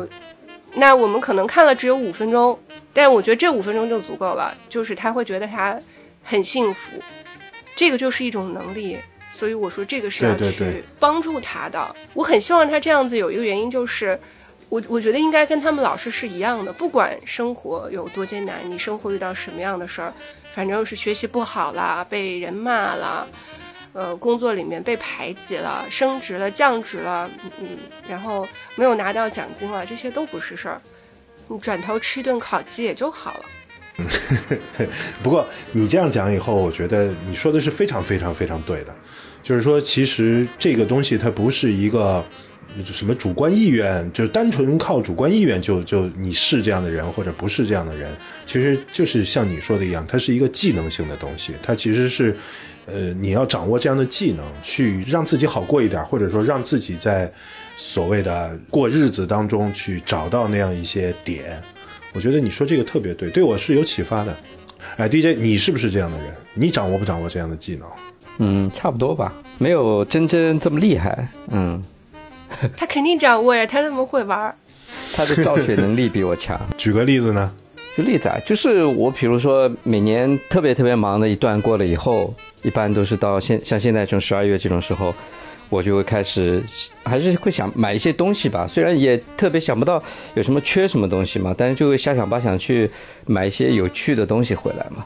[0.74, 2.58] 那我们可能看了只有五分钟，
[2.94, 4.56] 但我觉得这五分钟就足够了。
[4.68, 5.78] 就是他会觉得他
[6.22, 6.92] 很幸福，
[7.74, 8.96] 这个就是一种能力。
[9.42, 11.96] 所以我说这个是要去帮助他的。
[12.14, 14.16] 我很希望他这样子，有一个原因就是。
[14.68, 20.14] 我我觉得应该跟他们老师是一样的，不管生活有多艰难，你生活遇到什么样的事儿，
[20.54, 23.28] 反正是学习不好啦，被人骂了，
[23.92, 27.28] 呃，工作里面被排挤了，升职了，降职了，
[27.60, 27.76] 嗯，
[28.08, 30.80] 然后没有拿到奖金了，这些都不是事儿，
[31.48, 33.44] 你转头吃一顿烤鸡也就好了。
[35.22, 38.96] 不过你这样讲以后，我觉得你说的是非常非常非常对的，
[39.42, 42.24] 就是说，其实这个东西它不是一个。
[42.90, 48.10] 什么主观意愿，就单纯靠主观意愿就就你是这样的人或者不是这样的人，
[48.46, 52.34] 其实就是像你说的一样，它是一个技能性的东西，它其实是，
[52.86, 57.30] 呃，你要掌握这样的技能，去让自己好过一点，或者说让自己在
[57.76, 61.62] 所谓的过日子当中去找到那样一些点。
[62.14, 64.34] 我觉得你说这个特别对，对我是有启发的。
[64.96, 66.32] 哎，DJ，你是不是这样的人？
[66.54, 67.86] 你掌握不掌握这样的技能？
[68.44, 71.28] 嗯，差不多吧，没有真真这么厉害。
[71.48, 71.80] 嗯。
[72.76, 74.54] 他肯定掌握呀，他那么会玩
[75.14, 76.60] 他的造血能力比我强。
[76.76, 77.50] 举个例子呢？
[77.96, 85.14] 举例子啊，就是我比如说每年特别特别忙的一段过了以后，一般都是到现像现在这种十二月这种时候，
[85.70, 86.62] 我就会开始
[87.04, 88.66] 还是会想买一些东西吧。
[88.66, 90.02] 虽然也特别想不到
[90.34, 92.90] 有什么缺什么东西嘛，但是就会瞎想八想去
[93.26, 95.04] 买一些有趣的东西回来嘛。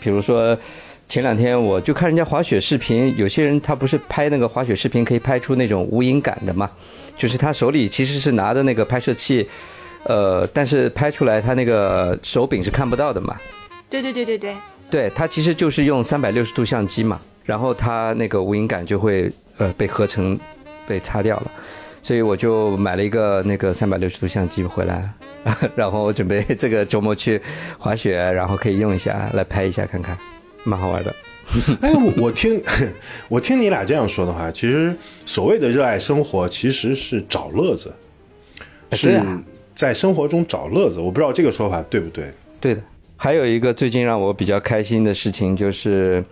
[0.00, 0.56] 比如说
[1.08, 6.70] 前两天我就看人家滑雪视频，有些人他不是拍那个滑雪视频可以拍出那种无影感的嘛。
[7.16, 9.46] 就是他手里其实是拿的那个拍摄器，
[10.04, 13.36] 呃，但是拍出来他那个手柄是看不到的嘛。
[13.90, 14.54] 对对对对对。
[14.90, 20.38] 对他其实就是用三百六十度相机嘛，然后他那个无影感就会呃被合成
[20.86, 21.50] 被擦掉了，
[22.02, 25.08] 所以我就买了一个那个三百六十度相机回来，
[25.74, 27.40] 然后我准备这个周末去
[27.78, 30.14] 滑雪，然后可以用一下来拍一下看看，
[30.64, 31.14] 蛮好玩的。
[31.82, 32.62] 哎，我听，
[33.28, 34.94] 我听你俩这样说的话，其实
[35.26, 37.92] 所谓的热爱生活，其实是找乐子，
[38.92, 39.20] 是
[39.74, 40.98] 在生活中找乐子。
[40.98, 42.32] 我不知道这个说法对不对？
[42.60, 42.82] 对的。
[43.16, 46.24] 还有一个最近让我比较开心的事情，就是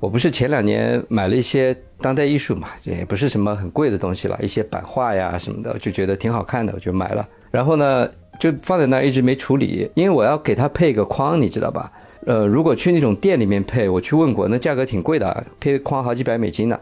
[0.00, 7.28] 我不是前两年买了一些当代艺术嘛，也不是什么很贵的东西了，一些版画呀什么的，就觉得挺好看的，我就买了。
[7.50, 8.08] 然后呢，
[8.40, 11.92] 就放在那儿一直没处理，因为我要给它配一个框，你知道吧？
[12.26, 16.80] 呃，如果去那种店里面配，我去问过，那价格挺贵的，配框好几百美金呢，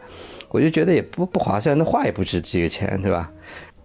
[0.51, 3.31] 我就觉得也不不划算，那画也不值这个钱，对吧？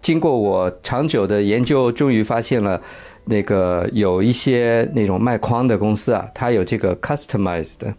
[0.00, 2.80] 经过我长久的研究，终于发现了，
[3.24, 7.92] 那个有一些那种卖框的公司啊，它有这个 customized，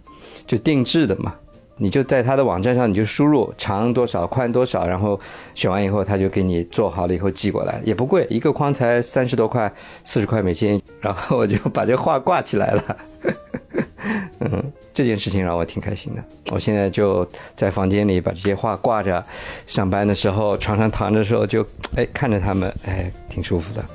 [0.47, 1.35] 就定制的嘛，
[1.79, 5.19] 你就在他的网站上，你就输入长多少、宽多少，然后
[5.55, 9.71] 选完以后，他就给你做好了以后寄过来，也不贵，一个框才三十多块、
[10.03, 12.97] 四十块美金，然后我就把这画挂起来了。
[14.39, 16.23] 嗯，这件事情让我挺开心的。
[16.51, 19.23] 我现在就在房间里把这些画挂着，
[19.65, 21.65] 上班的时候床上躺着的时候就
[21.95, 23.85] 哎看着他们，哎挺舒服的。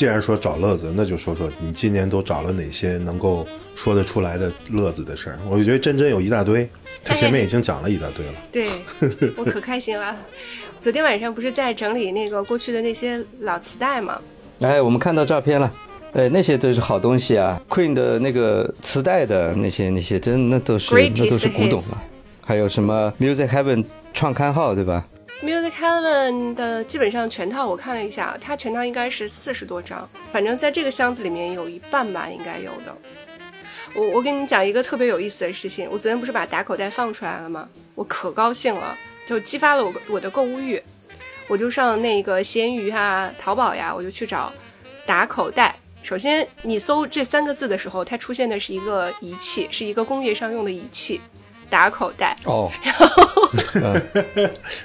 [0.00, 5.38] 既然说找乐子，那就说说你今年都找了哪些能够说得出来的乐子的事儿。
[5.46, 6.66] 我觉得真真有一大堆，
[7.04, 8.32] 他前面已经讲了一大堆了。
[8.50, 8.70] 对，
[9.36, 10.16] 我可开心了。
[10.78, 14.18] 昨天晚上不是在整理那个过去的那些老磁带吗？
[14.62, 15.70] 哎，我们看到照片了，
[16.14, 22.02] 哎，那些都是好东西啊，Queen 的那个磁带的那些那些，真那都是那都是古董了。
[22.40, 23.84] 还有什么 Music Heaven
[24.14, 25.06] 创刊号对吧
[25.42, 32.96] ？Music Heaven 的基本上全套我看了一下，它全套应该是四十多张，反正在这个箱子里面有一半吧，应该有的。
[33.94, 37.68] 我我跟你讲一个特别有意思的事情，我昨天不是把打口袋放出来了吗？
[37.94, 40.80] 我可高兴了，就激发了我我的购物欲，
[41.48, 44.52] 我就上那个闲鱼啊、淘宝呀，我就去找
[45.06, 45.74] 打口袋。
[46.02, 51.20] 首先你搜这三个字的时候，它出现的是一个仪器，是一个工业上用的仪器。
[51.70, 53.06] 打口袋哦，然后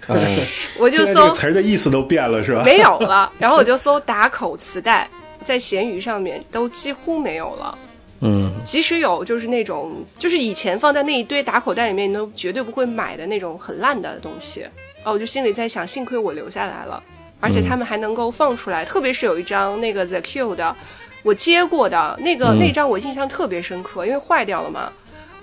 [0.78, 2.62] 我就搜词儿的意思都变了是吧？
[2.63, 5.10] 没有了，然后我就搜打口磁带，
[5.43, 7.78] 在闲鱼上面都几乎没有了。
[8.21, 14.65] 嗯，即使有，就是那种就是以前放在那一堆打口袋里面，你都绝对不会买的那种很烂的东西。
[15.04, 17.04] 哦，我就心里在想，幸亏我留下来了，
[17.41, 18.86] 而且他们还能够放出来。
[18.86, 20.76] 特别是有一张那个 The Q 的，
[21.24, 24.91] 我接过的那个那张，我印象特别深刻，因为坏掉了嘛。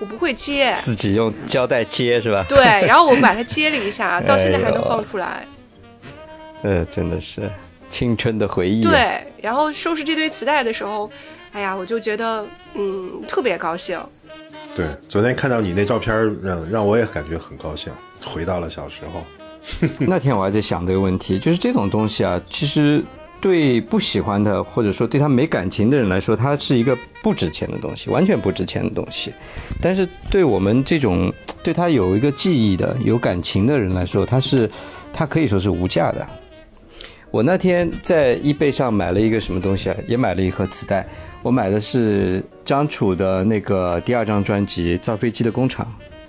[0.03, 2.45] 我不会接，自己用胶带接是吧？
[2.49, 5.47] 对，然后我把它接了一下， 到现在还能放出来。
[6.63, 7.49] 呃，真的是
[7.89, 8.83] 青春的回忆。
[8.83, 11.09] 对，然后收拾这堆磁带的时候，
[11.53, 13.97] 哎呀，我就觉得嗯特别高兴。
[14.75, 16.13] 对，昨天看到你那照片，
[16.43, 17.93] 让让我也感觉很高兴，
[18.27, 19.25] 回到了小时候。
[20.01, 23.05] 那天我还在想这个问题，就是这种东西啊，其实。
[23.43, 29.33] 对不喜欢的，或者说对他没感情的人来说，它是一个不值钱的东西，完全不值钱的东西。
[29.81, 34.71] 但是对我们这种对他有一个记忆的、有感情的人来说，它是，
[35.13, 36.25] 它可以说是无价的。
[37.33, 39.97] 我那天在易贝上买了一个什么东西啊？
[40.07, 41.05] 也买了一盒磁带。
[41.43, 45.85] 我买的是张楚的那个第二张专辑《造飞机的工厂》。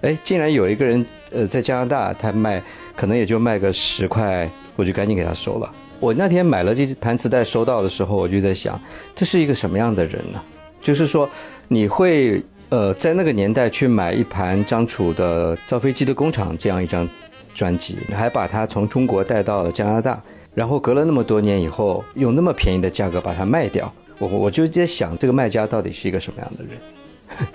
[0.08, 2.60] 哎，竟然有一个人呃在加拿大，他卖
[2.96, 5.72] 可能也就卖个十块，我就赶紧给他收了。
[6.04, 8.78] 我那天买了这盘磁带，收到的时候，我就在想，
[9.16, 10.42] 这是一个什么样的人呢？
[10.82, 11.30] 就是说，
[11.70, 17.08] 你会呃在那个年代去买一盘张楚的《造飞机的工厂》这样一张
[17.56, 20.22] 专辑，还把它从中国带到了加拿大，
[20.54, 23.90] 然后隔了那么多年以后，用那么便宜的价格把它卖掉，
[24.20, 27.48] 我我就在想，这个卖家到底是一个什么样的人？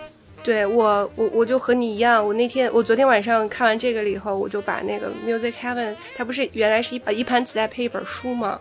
[0.48, 8.58] 对我，我我就和你一样，我那天我昨天晚上看完这个了以后，我就把那个 Music Heaven，它不是原来是一一盘磁带配一本书吗？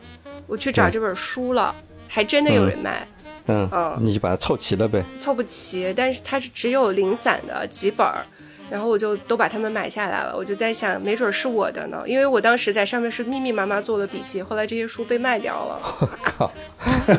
[0.48, 1.74] 我去找这本书了，
[2.10, 3.08] 还真的有人卖。
[3.46, 5.02] 嗯嗯，你就把它凑齐了呗。
[5.18, 8.26] 凑不齐，但是它是只有零散的几本儿。
[8.70, 15.80] 然后我就都把它们买下来了，我就在想，没准是我的呢，因为我当时在上面是密密麻麻做了笔记，后来这些书被卖掉了。
[16.02, 16.52] 我 靠，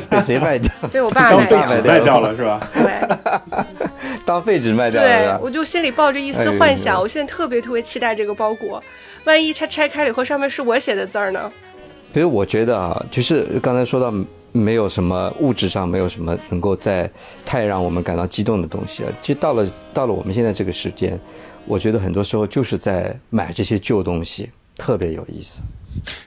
[0.09, 0.71] 被谁卖掉？
[0.93, 1.83] 被我爸卖掉了。
[1.83, 2.59] 卖掉了是吧？
[2.73, 3.65] 对，
[4.25, 5.07] 当废纸卖掉了。
[5.07, 8.83] 对，我就心里抱着一丝幻想，我现在特别特别期待这个包裹，
[9.25, 11.51] 万一它拆开了以后上面是我写的字儿呢？
[12.13, 14.13] 所以我觉得啊，就是刚才说到。
[14.51, 17.09] 没有什么物质上没有什么能够在
[17.45, 19.11] 太让我们感到激动的东西了。
[19.21, 21.19] 其实到了到了我们现在这个时间，
[21.65, 25.61] 我觉得很多时候就是在买这些旧东西，特别有意思。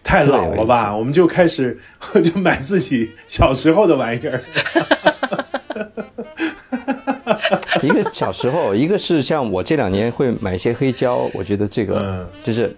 [0.02, 0.94] 太老了吧？
[0.94, 1.78] 我们就开始
[2.22, 4.42] 就买自己小时候的玩意儿。
[7.82, 12.74] 一个小时候，一个是像我这两年会买一些黑胶，我觉得这个就是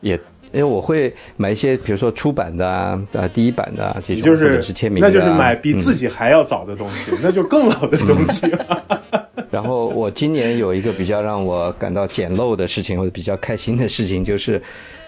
[0.00, 0.18] 也。
[0.52, 8.50] 因为我会买一些，比如说出版的啊，啊，第一版的这种，或者是签名的，那就是买比自己还要早的东西， 那就更老的东西。
[9.50, 14.60] 然后我今年有一个比较让我感到简陋的事情，或者比较开心的事情，就是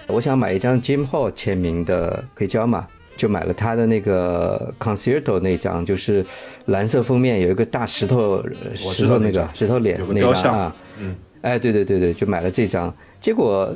[0.07, 6.25] 我想买一张 Jim Hall 签名的黑胶嘛，就买了他的那个 Concerto 那张，就是
[6.67, 8.45] 蓝色封面有一个大石头，
[8.77, 13.75] 石头那个石头脸那张啊，嗯，哎，对对对对，就买了这张，结果。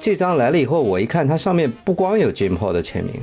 [0.00, 3.20] 这张来了以后，我一看，它上面不光有 Jim Paul 的签名，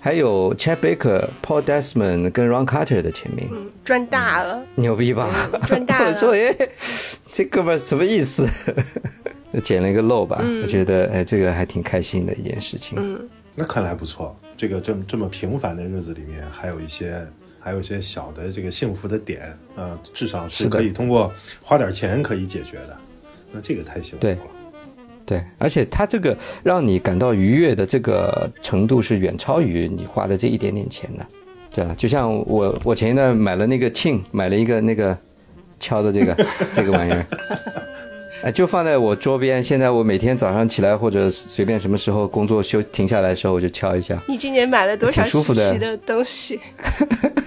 [0.00, 5.28] 还有 Chet Baker、Paul Desmond 跟 Ron Carter 的签名，嗯赚大了，牛逼吧？
[5.66, 6.10] 赚大了。
[6.14, 6.56] 我说，哎，
[7.32, 8.48] 这哥们什么意思？
[9.62, 10.42] 捡了一个漏吧？
[10.62, 12.96] 我觉得，哎，这个还挺开心的一件事情。
[13.00, 14.34] 嗯，那看来不错。
[14.56, 17.20] 这个这么这么平凡的日子里面，还有一些
[17.58, 22.96] 还有一些小的这个幸福的点，呃，至少是可以通过花点钱可以解决的。
[23.52, 24.36] 那这个太幸福了。
[25.32, 31.24] 对，而且它这个让你感到愉悦的这个程度是远超于你花的这一点点钱的，
[31.74, 31.94] 对吧？
[31.96, 35.16] 就像我我前一段买了那个庆，买了一个那个
[35.80, 37.24] 敲的这个 这个玩意儿，
[38.44, 39.64] 哎，就放在我桌边。
[39.64, 44.22] 现在我每天早上起来或者随便什么时候工作休停下来的时候，我就敲一下。
[44.28, 46.60] 你今年买了多少挺舒服的东西？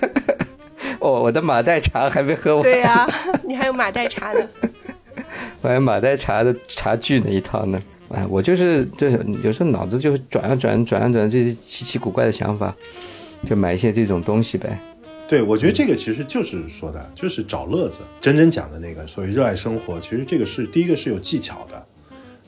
[0.98, 2.64] 哦，我的马黛茶还没喝完。
[2.64, 3.08] 对呀、
[3.44, 4.40] 你还有马黛茶呢。
[5.66, 7.82] 我还马黛茶的茶具那一套呢。
[8.10, 12.72] 哎，我就是对有时候脑子就转啊转转啊转，这些奇奇古怪的想法，
[13.50, 14.80] 就买一些这种东西呗。
[15.28, 18.02] 对，我觉得这个其实就是说的，就是找乐子。
[18.22, 21.84] 真真讲的那个，所谓热爱生活，其实这个是第一个是有技巧的。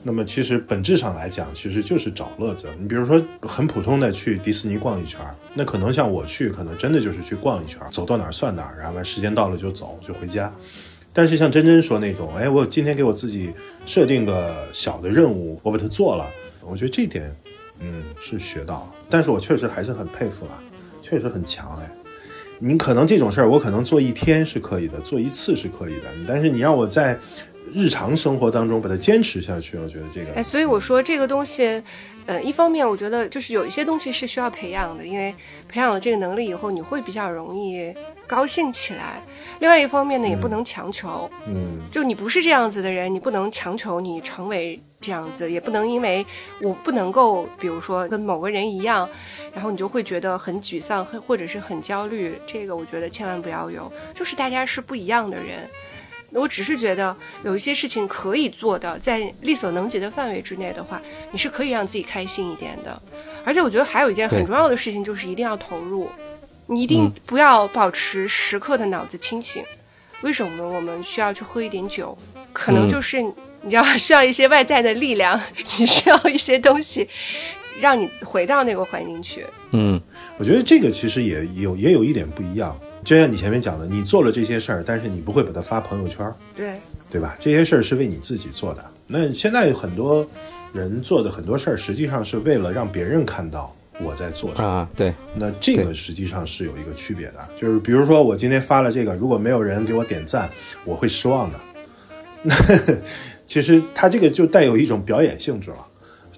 [0.04, 2.68] 那么其实本质上来讲，其实就是找乐子。
[2.80, 5.18] 你比如说很普通的去迪士尼逛一圈，
[5.54, 10.52] 那可能像我去，可能真的就是去逛一圈，走到哪儿算哪儿，然后时间到了就走就回家。
[11.18, 13.50] 但是像真真说那种，哎，我今天给我自己
[13.84, 16.24] 设定个小的任务，我把它做了，
[16.64, 17.28] 我觉得这点，
[17.80, 18.94] 嗯，是学到了。
[19.10, 20.62] 但是我确实还是很佩服了，
[21.02, 21.90] 确实很强哎。
[22.60, 27.18] 你可能这种事儿，我可能做一天是可以的，做一次是可以的，但是你让我在
[27.72, 31.82] 日常生活当中把它坚持下去，我觉得这个哎，所以我说这个东西，
[32.28, 35.34] 呃，一方面我觉得就是有一些东西是需要培养的，因为
[35.66, 37.90] 培养了这个能力以后，你会比较容易
[38.26, 39.22] 高兴起来。
[39.60, 46.24] 另外一方面呢，也不能强求，嗯，就你不是这样子的人，你不能强求你成为这样子，也不能因为
[46.60, 49.08] 我不能够，比如说跟某个人一样，
[49.54, 52.34] 然后你就会觉得很沮丧，很或者是很焦虑。
[52.46, 55.66] 这个我觉得千万不要有，就是大家是不一样的人。
[56.32, 61.00] 我只是觉得有一些事情可以做的，在力所能及的范围之内的话，
[61.32, 63.00] 你是可以让自己开心一点的。
[63.44, 66.10] 而且我觉得还有一件很重要的事情，就是一定要投入，
[66.66, 69.64] 你一定嗯不要保持时刻的脑子清醒。
[70.22, 72.16] 为什么我们需要去喝一点酒？
[72.52, 75.40] 可能嗯就是你知道需要一些外在的力量，
[75.78, 77.08] 你需要一些东西，
[77.80, 79.46] 让你回到那个环境去。
[79.70, 79.98] 嗯，
[80.36, 82.76] 我觉得这个其实也有也有一点不一样。
[83.08, 86.74] 就像你前面讲的，你做了这些事儿，但是你不会把它发朋友圈，对，
[87.10, 87.34] 对吧？
[87.40, 88.84] 这些事儿是为你自己做的。
[89.06, 90.28] 那现在很多
[90.74, 94.68] 人做的很多事儿，实际上是为了让别人看到我在做什么。
[94.68, 100.46] 啊，对，那这个实际上是有一个区别的，就是比如说我今天发了这个，如果没有人给我点赞，
[100.84, 101.58] 我会失望的。
[102.42, 102.54] 那
[103.46, 105.78] 其实它这个就带有一种表演性质了，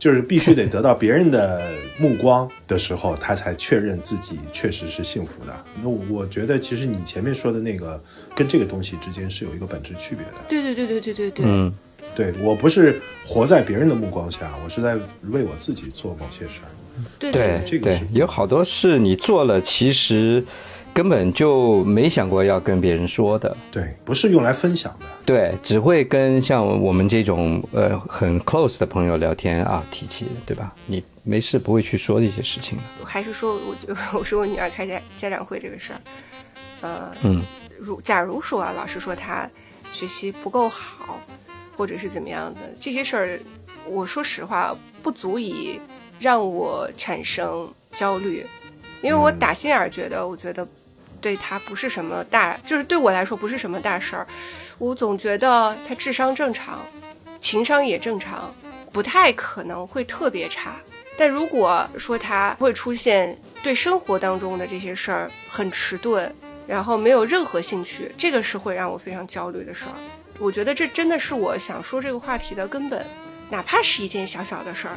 [0.00, 1.62] 就是必须得得到别人的
[1.98, 5.64] 目光的时候，他才确认自己确实是幸福的。
[5.82, 8.02] 那我觉得其实你前面说的那个
[8.34, 10.40] 跟这个东西之间是有一个本质区别的。
[10.48, 11.44] 对对对对对对对。
[11.46, 11.72] 嗯，
[12.16, 14.94] 对我不是活在别人的目光下，我是在
[15.28, 16.72] 为我自己做某些事儿。
[17.18, 20.42] 对对对这个是，有好多事你做了，其实
[21.00, 23.56] 根本就没想过要跟别人说的。
[23.72, 25.06] 对，不是用来分享的。
[25.24, 30.74] 对，只会跟像我们这种呃很 close 的朋友聊天啊，提起，对吧？
[30.84, 32.84] 你没事不会去说这些事情的。
[33.06, 36.00] 还是说，我就我说我女儿开家家长会这个事儿，
[36.82, 37.42] 呃，嗯，
[37.78, 39.48] 如假如说啊，老师说她
[39.90, 41.18] 学习不够好，
[41.78, 43.40] 或者是怎么样的，这些事儿，
[43.86, 45.80] 我说实话不足以
[46.18, 48.44] 让我产生焦虑，
[49.00, 50.68] 因为我打心眼儿觉得，我觉得
[51.20, 54.26] 对他不是什么大，就是对我来说不是什么大事儿，
[54.78, 56.80] 我总觉得他智商正常，
[57.40, 58.54] 情商也正常，
[58.92, 60.76] 不太可能会特别差。
[61.16, 66.32] 但如果说他会出现对生活当中的这些事儿很迟钝，
[66.66, 69.92] 然后没有任何兴趣，这个是会让我非常焦虑的事儿。
[70.38, 73.04] 我觉得这真的是我想说这个话题的根本，
[73.50, 74.96] 哪怕是一件小小的事儿，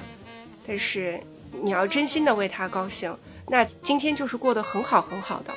[0.66, 1.20] 但是
[1.62, 3.14] 你要真心的为他高兴，
[3.50, 5.54] 那今天就是过得很好很好的。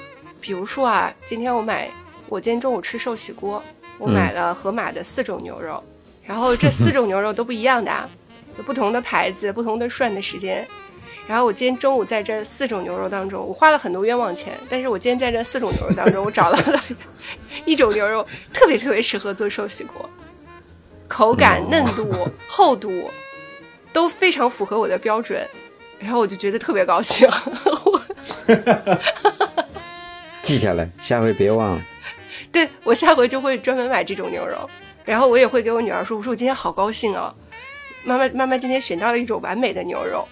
[0.47, 1.91] 比如说啊，今天我买，
[2.29, 3.61] 我今天中午吃寿喜锅，
[3.99, 5.83] 我买了盒马的四种牛肉，
[6.25, 8.09] 然后这四种牛肉都不一样的啊。
[8.57, 10.65] 有不同的牌子、不同的涮的时间。
[11.27, 16.81] 然后我今天中午在这四种牛肉当中，我花了很多冤枉钱，但是我今天在这四种牛肉当中，我找到了
[17.65, 18.25] 一种牛肉
[18.55, 20.09] 特别特别适合做寿喜锅，
[21.09, 22.15] 口感、嫩度、
[22.47, 23.11] 厚度
[23.93, 25.45] 都非常符合我的标准，
[25.99, 27.29] 然后我就觉得特别高兴。
[30.47, 31.83] 记下来，下回别忘了。
[32.53, 34.71] 对我下回就会专门买这种牛肉，
[35.05, 37.35] 然后我也会给我女儿说，我说我今天好高兴哦，
[38.05, 40.27] 妈妈妈妈今天选到了一种完美的牛肉。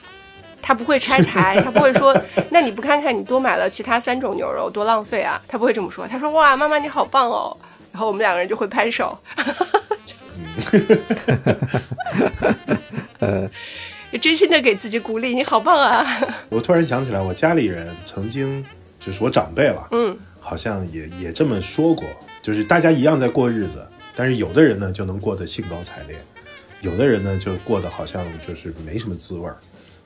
[0.62, 2.16] 她不会拆台， 她不会说，
[2.50, 5.40] 那你不看看你多买了其他三种牛肉多浪费啊？
[5.48, 7.54] 她不会这么说，她说哇，妈妈你好棒哦，
[7.92, 9.18] 然后我们两个人就会拍手，
[14.22, 16.06] 真心的给自己鼓励，你好棒啊！
[16.48, 18.64] 我突然想起来，我家里人曾经
[19.05, 22.05] 就是我长辈了，嗯，好像也也这么说过，
[22.42, 23.86] 就是大家一样在过日子，
[24.16, 26.18] 但是有的人呢就能过得兴高采烈，
[26.80, 29.57] 有的人呢就过得好像就是没什么滋味儿。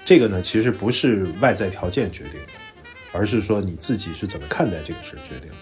[0.04, 2.52] 这个呢，其实不是外在条件决定的，
[3.12, 5.54] 而是说你自己是怎么看待这个事儿决定的。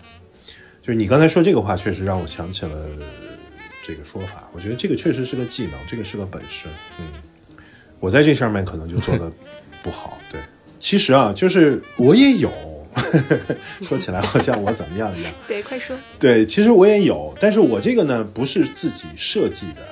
[0.80, 2.86] 就是你刚才说这个话，确实让我想起了
[3.84, 4.48] 这个说法。
[4.52, 6.68] 我觉得这个确实是个技能，这个是个本事。
[7.00, 7.06] 嗯，
[7.98, 9.28] 我在这上面可能就做的
[9.82, 10.16] 不好。
[10.30, 10.40] 对，
[10.78, 12.52] 其实啊，就是我也有，
[13.82, 15.32] 说起来好像我怎么样一样。
[15.46, 15.96] 对，快说。
[16.18, 19.82] 对，其实我也有，但是我这个呢不是自己设计的，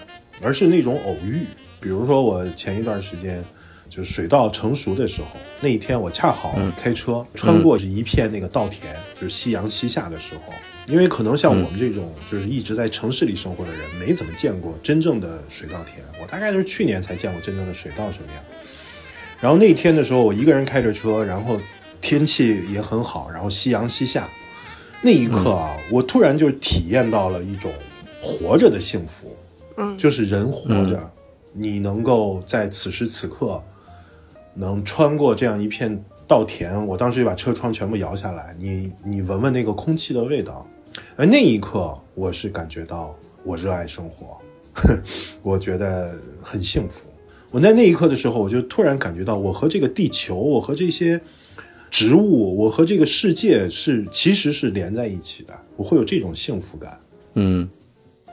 [0.42, 1.46] 而是那种偶遇。
[1.80, 3.42] 比如说我前一段时间。
[3.86, 10.52] 就是水稻成熟的时候，那一天我恰好开车穿过一片那个稻田，就是夕阳西下的时候。
[10.88, 16.05] 因为可能像我们这种就是一直在城市里生活的人，没怎么见过真正的水稻田。
[16.20, 18.42] 我大概就是去年才见过真正的水稻什么样。
[19.40, 21.61] 然后那天的时候，我一个人开着车，然后
[22.05, 24.28] 天气也很好，然后夕阳西下。
[25.00, 27.72] 那一刻啊，我突然就体验到了一种
[28.20, 29.34] 活着的幸福。
[29.78, 31.11] 嗯，就是人活着，
[31.55, 33.59] 你能够在此时此刻。
[34.57, 40.64] 能穿过这样一片稻田，我当时就把车窗全部摇下来，你你闻闻那个空气的味道，
[41.16, 44.38] 而那一刻我是感觉到我热爱生活，
[45.42, 47.09] 我觉得很幸福。
[47.50, 51.20] 我在那一刻的时候，我就突然感觉到我和这个地球，我和这些
[51.95, 57.01] 植物，我和这个世界是其实是连在一起的，我会有这种幸福感。
[57.34, 57.68] 嗯，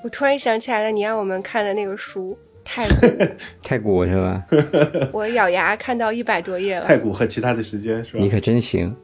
[0.03, 2.35] 我突然想起来了，你让我们看的那个书。
[2.63, 3.07] 太古，
[3.61, 4.43] 太古是吧？
[5.13, 6.87] 我咬牙看到一百多页了。
[6.87, 8.19] 太古和其他的时间是吧？
[8.19, 8.95] 你可真行。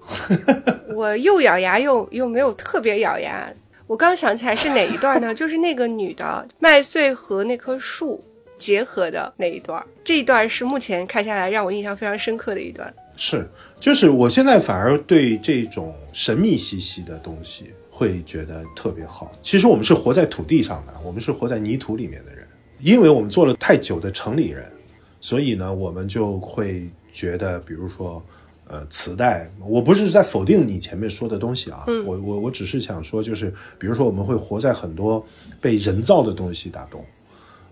[0.96, 3.48] 我又咬牙又又没有特别咬牙。
[3.86, 5.36] 我刚想起来是哪一段呢？
[5.36, 8.20] 就是那个女的麦穗和那棵树
[8.58, 9.84] 结合的那一段。
[10.04, 12.92] 这一段是目前看下来让我印象非常深刻的一段。
[13.16, 13.48] 是，
[13.80, 19.32] 就是我现在反而对这种神秘兮兮的东西会觉得特别好。
[19.42, 22.46] 其实我们是活在土地上的，我们是活在泥土里面的人。
[22.80, 24.72] 因为我们做了太久的城里人，
[25.20, 28.22] 所以呢，我们就会觉得，比如说，
[28.68, 35.26] 呃，磁带，我不是在否定你前面说的东西啊，我我我只是想说，就是比如说，我们会活在很多
[35.60, 37.04] 被人造的东西打动，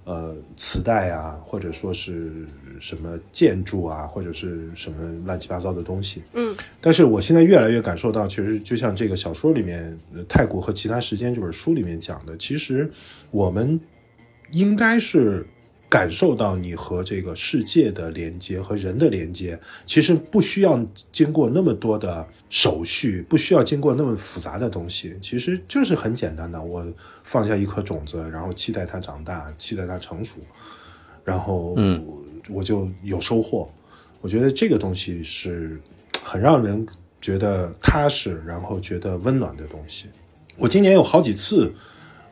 [0.05, 2.45] 呃，磁带啊，或者说是
[2.79, 9.95] 什么建筑啊，或者是什么乱七八糟的东西，嗯，但是我现在越来越感受到，其实就像这个小说里面
[10.29, 12.89] 《泰国和其他时间》这本书里面讲的，其实
[13.31, 13.77] 我们。
[14.51, 15.43] 应该是
[15.89, 20.79] 感受到你和这个世界的连接和人的连接，其实不需要
[21.11, 22.25] 经过那么多的
[22.55, 26.61] 手续，不需要经过那么复杂的东西，其实就是很简单的。
[26.61, 26.87] 我
[27.21, 30.35] 放下一颗种子，然后期待它长大，期待它成熟，
[31.25, 32.01] 然后嗯，
[32.49, 33.69] 我就有收获。
[34.21, 35.77] 我觉得这个东西是
[36.23, 36.87] 很让人
[37.19, 40.05] 觉得踏实，然后觉得温暖的东西。
[40.55, 41.73] 我今年有好几次。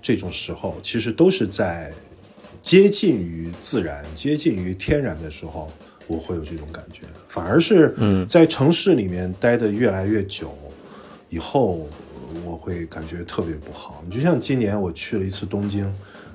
[0.01, 1.89] 这种时候，其实都是在
[2.61, 5.71] 接近于自然、接近于天然的时候，
[6.07, 7.03] 我会有这种感觉。
[7.33, 7.95] 反而是
[8.29, 10.55] 在城市里面待的越来越久
[11.29, 11.89] 以后，
[12.45, 14.03] 我会感觉特别不好。
[14.07, 15.91] 你就像今年我去了一次东京，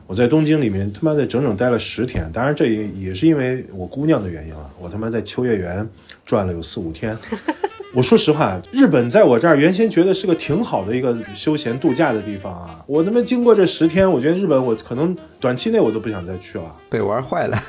[0.08, 4.68] 我在东京里面他妈的整整待了十天，当然这也也是因为我姑娘的原因了。
[4.76, 5.88] 我他妈在秋叶原
[6.26, 7.16] 转了有四五天。
[7.94, 12.84] 我说实话，日本在我这儿原先觉得是个挺好的一个休闲度假的地方啊。
[12.88, 17.62] 我他妈经过这十天，我觉得日本我可能短期内我都不想再去了，被玩坏了。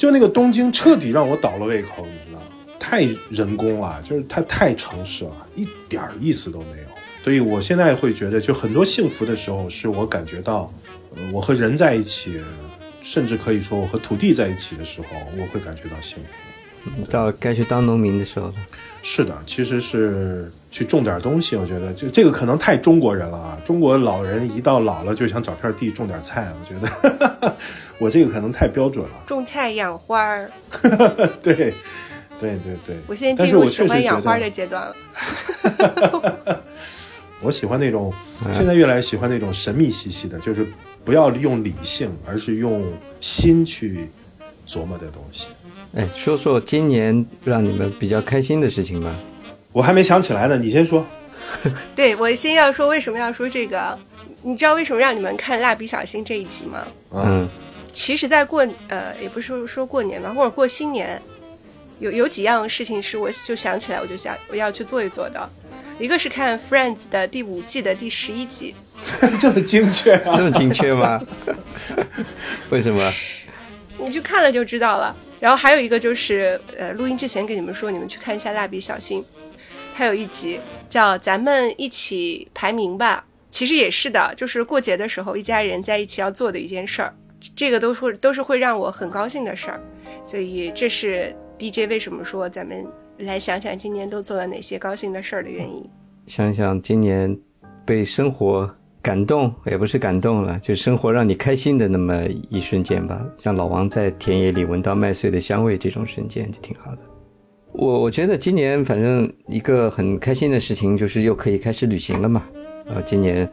[0.00, 2.46] 就那个东京彻底让我倒了胃口，你知道吗？
[2.78, 6.88] 太人工了，就是它太城市了，一点意思都没有。
[7.22, 10.72] 所以我现在会觉得，就很多幸福的时候，是我感觉到，
[11.30, 12.40] 我和人在一起，
[13.02, 17.04] 甚至可以说我和土地在一起的时候，我会感觉到幸福。
[17.10, 18.54] 到该去当农民的时候了。
[19.02, 21.56] 是的，其实是去种点东西。
[21.56, 23.58] 我觉得，就这个可能太中国人了啊！
[23.66, 26.50] 中国老人一到老了就想找片地种点菜。
[26.58, 27.54] 我觉得
[28.00, 29.10] 我这个可能太标准了。
[29.26, 30.50] 种菜养花儿。
[31.42, 31.54] 对，
[32.40, 32.96] 对对对。
[33.06, 34.96] 我现在进入喜欢养花的阶段了。
[37.42, 38.12] 我喜欢那种，
[38.54, 40.66] 现在越来越喜欢那种神秘兮兮的，就是
[41.04, 42.82] 不要用理性，而是用
[43.20, 44.08] 心去
[44.66, 45.46] 琢磨的东西。
[45.94, 49.14] 哎，说说今年让你们比较开心的事情吧。
[49.72, 51.04] 我还没想起来呢，你先说。
[51.94, 53.98] 对，我先要说为什么要说这个？
[54.42, 56.86] 你知道为什么让你们看《蜡笔小新》这一集吗？
[57.12, 57.48] 嗯，
[58.02, 61.20] 其实，在过呃，也不是说说过年吧，或者过新年，
[61.98, 65.50] 有有几样事情是我就想起来，我就想我要去做一做的。
[65.98, 68.74] 一个是看《Friends》的第五季的第十一集，
[69.38, 71.20] 这么精确，这么精确吗？
[72.70, 73.12] 为什么？
[73.98, 75.14] 你去看了就知道了。
[75.38, 79.20] 然后还有一个就是，呃，录音之前给你们说，你们去看一下《蜡笔小新》，
[79.92, 87.14] 还有一集叫“咱们一起排名吧”，其实也是的，就是过节的时候一家人在一起要做的一件事儿，
[87.60, 89.78] 这个都是都是会让我很高兴的事儿，
[90.24, 92.86] 所以这是 DJ 为什么说咱们
[93.18, 95.84] 来想想今年都做了哪些高兴的事儿的原因。
[96.24, 97.38] 想想今年
[97.84, 103.20] 被生活感动也不是感动了，就生活让你开心的那么一瞬间吧。
[103.36, 106.98] 像老王在田野里闻到麦穗的香味，这种瞬间就挺好的。
[107.72, 112.42] 我我觉得今年反正一个很开心的事情就是又可以开始旅行了嘛。
[112.86, 113.46] 呃，今年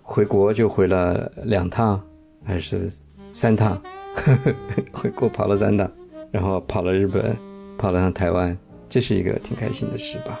[0.00, 2.00] 回国就回了两趟，
[2.44, 2.88] 还是
[3.32, 3.80] 三趟，
[4.92, 5.90] 回国跑了三趟，
[6.30, 7.36] 然后跑了日本，
[7.76, 8.56] 跑了趟台湾，
[8.88, 10.38] 这是一个挺开心的事吧。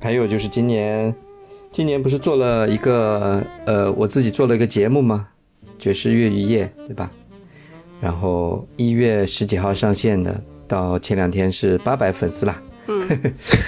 [0.00, 1.14] 还有就是今年。
[1.70, 5.28] 今年不是做了一个呃，我自己做了一个节目吗？
[5.78, 7.10] 爵士乐与夜，对吧？
[8.00, 12.62] 然后一月十几号上线的，到前两天是八百粉丝啦。
[12.86, 13.06] 嗯，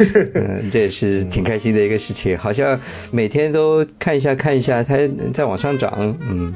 [0.72, 2.80] 这也是挺开心的一个事情，好像
[3.12, 4.96] 每天都看一下看一下，它
[5.30, 6.54] 在往上涨，嗯，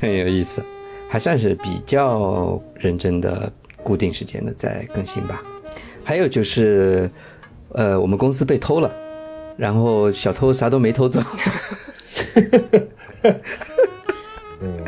[0.00, 0.62] 很有意思，
[1.08, 3.52] 还算是比较认真的
[3.82, 5.42] 固定时间的在更新吧。
[6.04, 7.10] 还有就是，
[7.70, 8.90] 呃，我们公司被偷了。
[9.56, 11.22] 然后小偷啥都没偷走。
[14.60, 14.84] 嗯，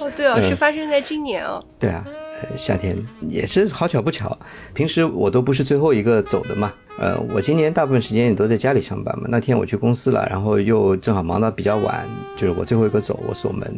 [0.00, 1.60] 哦，对哦，是发生在今年哦。
[1.76, 2.96] 对啊，呃，夏天
[3.28, 4.38] 也是好巧不巧，
[4.72, 6.72] 平时我都不是最后一个走的嘛。
[7.00, 9.26] 呃，我今年大部分时间也都在家里上班嘛。
[9.28, 13.76] 那天我去公司了，然后又正好忙到比较晚，就是我最后一个走，我锁门。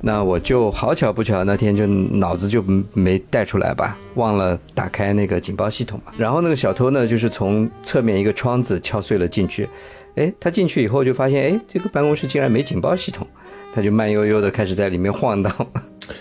[0.00, 6.12] 那我就好巧不巧，那天就脑子就没带出来吧，忘了打开那个警报系统嘛。
[6.16, 9.68] 然后那个小偷呢，就是从侧面一个窗子敲碎了进去。
[10.16, 13.26] 哎，他进去以后就发现，哎，这个办公室竟然没警报系统，
[13.74, 15.52] 他就慢悠悠的开始在里面晃荡。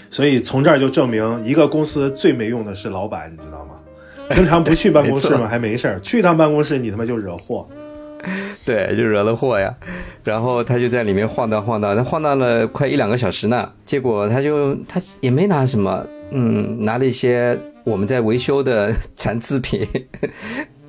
[0.09, 3.75] 所以从这儿就证明，一个公司最没用的是老板，你知道吗？
[4.31, 7.67] 平常不去办公室嘛 还没事儿，去一趟办公室你他妈就惹祸。
[8.65, 9.73] 对，就惹了祸呀，
[10.23, 13.71] 然后他就在里面晃荡晃荡，他晃荡了快一两个小时呢。
[13.85, 19.87] 结果他就他也没拿什么，嗯，拿了一些我们在维修的 残次品，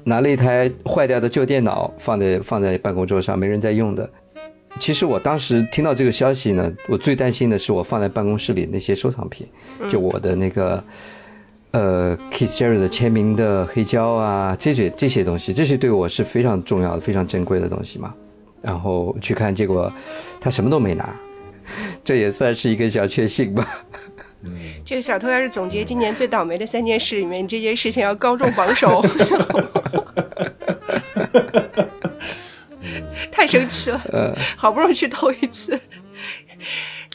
[0.05, 4.09] 拿了一台坏掉的旧电脑放在放在办公桌上，没人在用的。
[4.78, 9.47] 其实我当时听到这个消息呢，我最担心的是我放在办公室里那些收藏品，
[9.91, 10.82] 就我的那个。
[11.77, 18.14] 呃，Keith Jarrett 的签名的黑胶啊，这些这些东西，这些对我是非常重要的、非常珍贵的东西嘛。
[18.62, 19.93] 然后去看，结果
[20.41, 21.14] 他什么都没拿，
[22.03, 23.68] 这也算是一个小确幸吧。
[24.45, 24.53] 嗯，
[24.87, 29.05] 这个小偷要是总结今年最倒霉的三件事里面，这件事情要高中榜首。
[33.31, 35.79] 太生气了，好不容易去偷一次，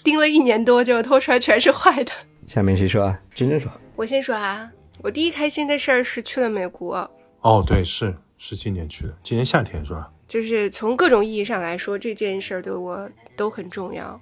[0.03, 2.11] 盯了一年多，结果偷出来全是坏的。
[2.51, 3.17] 下面谁说啊？
[3.33, 3.71] 真真说。
[3.95, 7.09] 我先说啊，我第一开心的事儿是去了美国。
[7.39, 10.11] 哦，对，是是今年去的，今年夏天是吧？
[10.27, 14.19] 就是从各种意义上来说，这件事儿对我都很重要。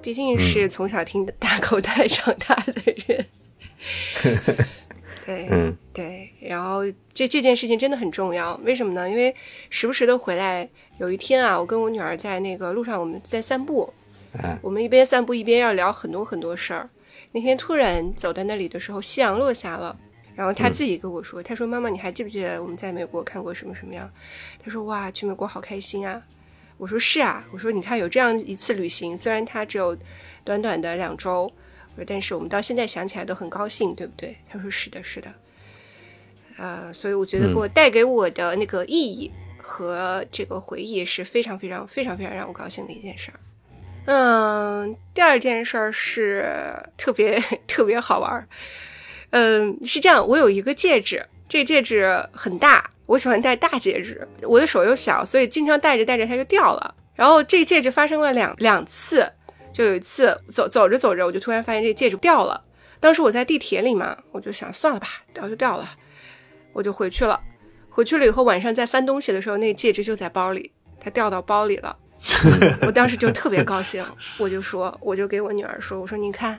[0.00, 2.72] 毕竟是从小听大口袋长大的
[3.06, 3.26] 人。
[5.26, 6.30] 对，嗯，对。
[6.40, 6.80] 然后
[7.12, 9.06] 这这件事情真的很重要，为什么呢？
[9.10, 9.36] 因为
[9.68, 10.66] 时不时的回来，
[10.96, 13.92] 有一天啊，我跟我女儿在那个路上，我们在散步，
[14.62, 16.88] 我们一边散步一边要聊很多很多事儿。
[17.34, 19.98] 那天突然走到那里的时候，夕阳落下了，
[20.36, 24.08] 然后他自己跟我说：“他说妈妈，你还记不记得我们在美国看过什么什么样？”
[24.64, 26.22] 他说：“哇，去美国好开心啊！”
[26.78, 29.98] 我说：“是啊。”我说：“你看有这样一次旅行，虽然它只有
[30.44, 31.52] 短短的两周，
[31.96, 35.34] 我说但是我们到现在想起来都很高兴，对不对？”他说：“是的，是的。”
[36.56, 39.28] 呃，所以我觉得给我带给我的那个意义
[39.58, 43.40] 和这个回忆是非常非常非常非常让我高兴的一件事儿。
[44.06, 46.46] 嗯，第二件事儿是
[46.96, 48.46] 特别 特别好玩儿。
[49.30, 56.94] 嗯，是这样，我有一个戒指，这个戒指很大，我喜欢戴大戒指，我的手又小，所以经常戴着戴着它就掉了。
[57.14, 59.26] 然后这个戒指发生了两两次，
[59.72, 62.62] 就有一次走走着走着，我就突然发现这戒指掉了。
[63.00, 65.88] 当时我在地铁里嘛，我就想算了吧，掉就掉了，
[66.72, 67.40] 我就回去了。
[67.88, 71.96] 回去了以后，晚上在翻东西的时候，那个戒指就在包里，它掉到包里了。
[72.86, 74.04] 我当时就特别高兴，
[74.38, 76.58] 我就说，我就给我女儿说，我说你看，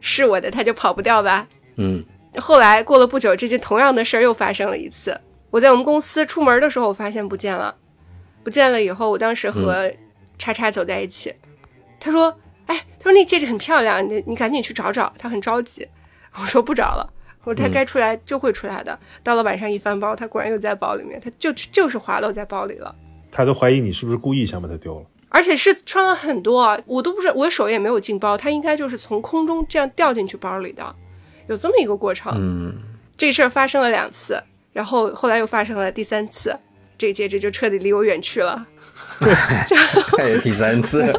[0.00, 1.46] 是我的，他就跑不掉吧。
[1.76, 2.04] 嗯。
[2.38, 5.18] 后来过了不久，这件同样的事儿又发生了一次。
[5.50, 7.74] 我在我们公司出门的时候，我发现不见了，
[8.44, 9.90] 不见了以后，我当时和
[10.38, 11.34] 叉叉走在一起，
[11.98, 15.10] 他说，哎，他说那戒指很漂亮，你你赶紧去找找。
[15.18, 15.88] 他很着急，
[16.38, 17.10] 我说不找了，
[17.44, 18.98] 我说他该出来就会出来的。
[19.22, 22.94] 到了晚上一翻包，他果然又在包里面，他就就是滑落在包里了。
[23.36, 30.96] 他都怀疑你是不是故意想把它丢了，而且是穿了很多，我都不知道，我手也没有进包，它应该就是从空中这样掉进去包里的，
[31.46, 32.32] 有这么一个过程。
[32.34, 32.74] 嗯，
[33.18, 36.56] 这事儿发生了两次，然后后来又发生了第三次，
[36.96, 38.66] 这戒指就彻底离我远去了。
[40.16, 41.04] 还 有第三次，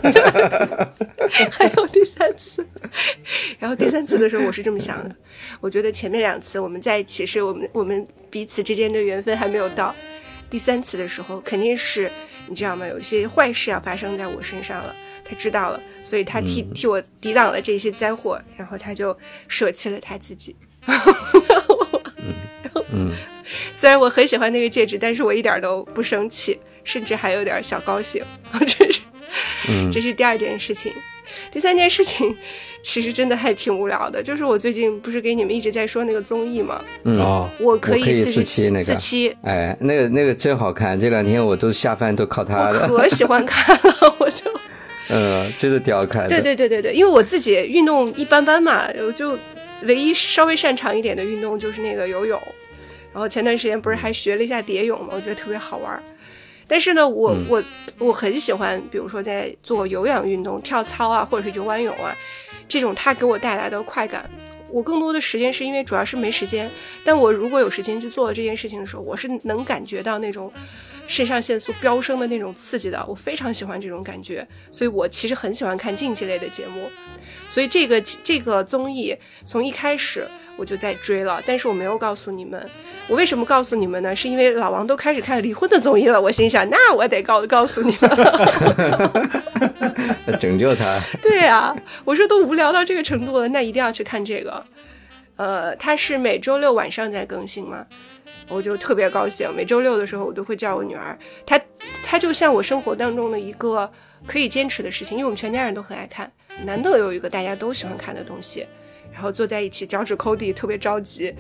[1.51, 2.65] 还有第三次，
[3.59, 5.15] 然后第三次的时候，我是这么想的，
[5.61, 9.93] 我觉得前面两次我们在一起是我们我们彼此之间的缘分还没有到。
[10.50, 12.12] 第三次的时候，肯定是
[12.48, 12.88] 你知道吗？
[12.88, 14.95] 有一些坏事要发生在我身上了，
[15.26, 19.18] 他知道了，所以他替替我抵挡了这些灾祸，然后他就
[19.48, 20.56] 舍弃了他自己。
[22.91, 23.12] 嗯，
[23.74, 28.24] 虽然我很喜欢那个戒指，但是我一点都不生气，甚至还有点小高兴。
[28.66, 29.02] 这是，
[29.91, 30.93] 这是第二件事情。
[31.52, 32.36] 第三件事情，
[32.82, 36.84] 其实真的还挺无聊的，就是我最近不是给你们一直在说那个综艺吗？
[37.04, 44.52] 嗯啊，我可以四十期那个四期，哎，那个那个真好看，这两天我都下饭都靠它了我，可 喜欢看了，我就。
[45.10, 46.30] 嗯，真的挺好看的。
[46.30, 49.38] 对对对对对，因为我自己运动一般般嘛，我就
[49.84, 52.38] 唯一稍微擅长一点的运动就是那个游泳，
[53.14, 56.04] 然后前段时间不是还学了一下蝶泳嘛，我觉得特别好玩儿。
[56.68, 57.63] 但是呢，我、我
[57.97, 62.15] 我很喜欢，比如说在做有氧运动、跳操啊，或者是游完泳啊，
[62.68, 64.30] 这种它给我带来的快感。
[64.70, 66.70] 我更多的时间是因为主要是没时间，
[67.05, 70.51] 但我如果有时间去做这件事情的时候，我是能感觉到那种
[71.07, 76.89] 肾上腺素飙升的那种刺激的，我非常喜欢这种感觉，所以我其实很喜欢看竞技类的节目。
[77.47, 79.15] 所以这个这个综艺
[79.45, 80.28] 从一开始
[80.58, 82.70] 我就在追了，但是我没有告诉你们。
[83.08, 84.14] 我为什么告诉你们呢？
[84.14, 88.10] 是因为老王都开始看离婚的综艺了，我心想，那我得告告诉你们。
[90.39, 90.99] 拯救他。
[91.24, 94.62] 对啊、我说都无聊到这个程度了，那一定要去看这个。
[95.38, 97.86] 呃，它是每周六晚上在更新嘛，
[98.49, 99.49] 我就特别高兴。
[99.55, 101.62] 每周六的时候，我都会叫我女儿，她
[102.03, 103.89] 她就像我生活当中的一个
[104.26, 106.30] 可以坚持的事情，因为我们全家人都很爱看，
[106.66, 108.66] 难得有一个大家都喜欢看的东西，
[109.18, 111.34] 然后坐在一起脚趾抠地，特别着急，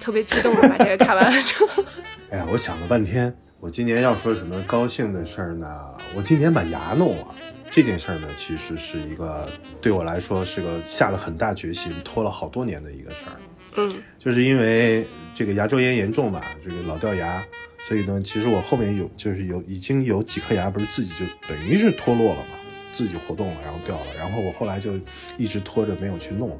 [0.00, 1.84] 特别激动的把这个看完了之后，
[2.28, 5.68] 哎呀，我想了半天，我今年要说什么高兴的事儿呢？
[6.16, 7.26] 我今年把牙弄了，
[7.70, 9.48] 这件事儿呢，其实是一个
[9.80, 13.36] 对我来说是个下了很大决心、拖了好多年的一个事儿。
[13.76, 15.06] 嗯就是因为
[15.36, 17.40] 这个牙周炎严重嘛，这个老掉牙，
[17.86, 22.58] 所以呢，其实我后面有就是有已经有几颗牙不是自己就等于是脱落了嘛，
[22.92, 24.98] 自己活动了，然后掉了，然后我后来就
[25.38, 26.58] 一直拖着没有去弄，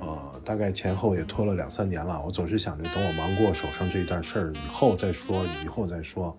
[0.00, 2.22] 呃，大概前后也拖了两三年了。
[2.24, 6.36] 我总是想着等我忙过手上这一段事儿以后再说，以后再说。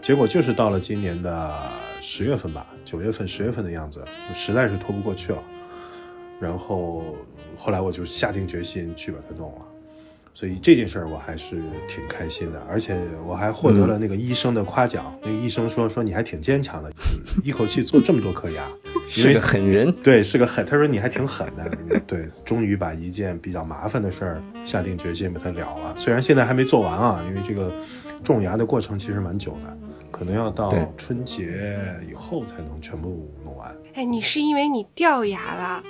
[0.00, 1.68] 结果就是到了今年的
[2.00, 5.42] 十月份吧，九月份、十月份的样子，实在是拖不过去了。
[6.40, 7.16] 然后
[7.56, 9.64] 后来我就下定决心去把它弄了，
[10.34, 15.16] 所以这件事儿我还是挺开心的，而且我还获得了那个医生的夸奖。
[15.22, 18.62] 那个医生说说你还挺坚强的，嗯 一口气做这么多颗牙，
[19.06, 19.92] 是个狠人。
[20.02, 20.64] 对，是个狠。
[20.64, 25.94] 他说你还挺狠的，嗯 对，终于把一件比较麻烦的事儿下定决心把它了了。
[25.96, 27.72] 虽然现在还没做完啊，因为这个
[28.24, 29.76] 种牙的过程其实蛮久的，
[30.10, 31.60] 可能要到春节
[32.10, 33.30] 以后才能全部。
[33.94, 35.82] 哎，你是因为你掉牙了，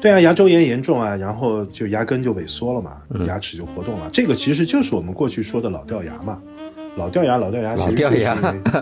[0.00, 4.08] 对啊，牙周炎严重啊，然后就牙根就萎缩了嘛，牙齿就活动了。
[4.12, 6.40] 这个其实就是我们过去说的老掉牙嘛，
[6.96, 8.36] 老掉牙，老掉牙，其实老掉牙。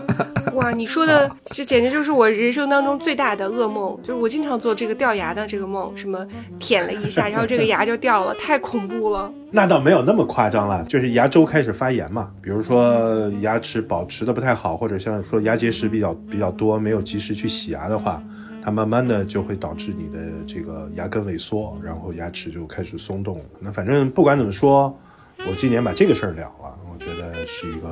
[0.53, 6.25] 哇，你说的这简直就是我人生当中最大的噩梦，就是我经常做这个掉牙的这个梦，什么
[6.59, 9.31] 舔了一下， 然后这个牙就掉了，太恐怖了。
[9.49, 18.21] 那倒没有那么夸张了，就是牙周开始发炎嘛，比如说牙齿保持的不太好，或者像说牙结石比较比较多，没有及时去洗牙的话，
[18.63, 23.43] 它慢慢的就会导致你的这个牙根萎缩，然后牙齿就开始松动。
[23.59, 24.97] 那反正不管怎么说，
[25.45, 27.89] 我今年把这个事儿了了，我觉得是一个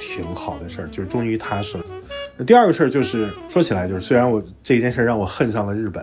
[0.00, 1.84] 挺好的事儿，就是终于踏实了。
[2.38, 6.02] 那第二个事儿就是说起来，就是虽然我这件事让我恨上了日本，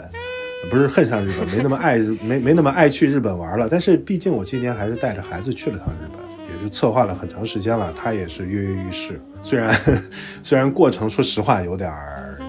[0.70, 3.68] 不是恨上日本，没那么爱，没没那么爱去日本玩了。
[3.68, 9.20] 但是毕竟我今年还是带着孩子去了趟日本，也是策划了很长时间了，他也是跃跃欲试。
[9.42, 9.76] 虽然
[10.44, 11.92] 虽然过程说实话有点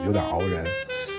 [0.04, 0.64] 有点熬人，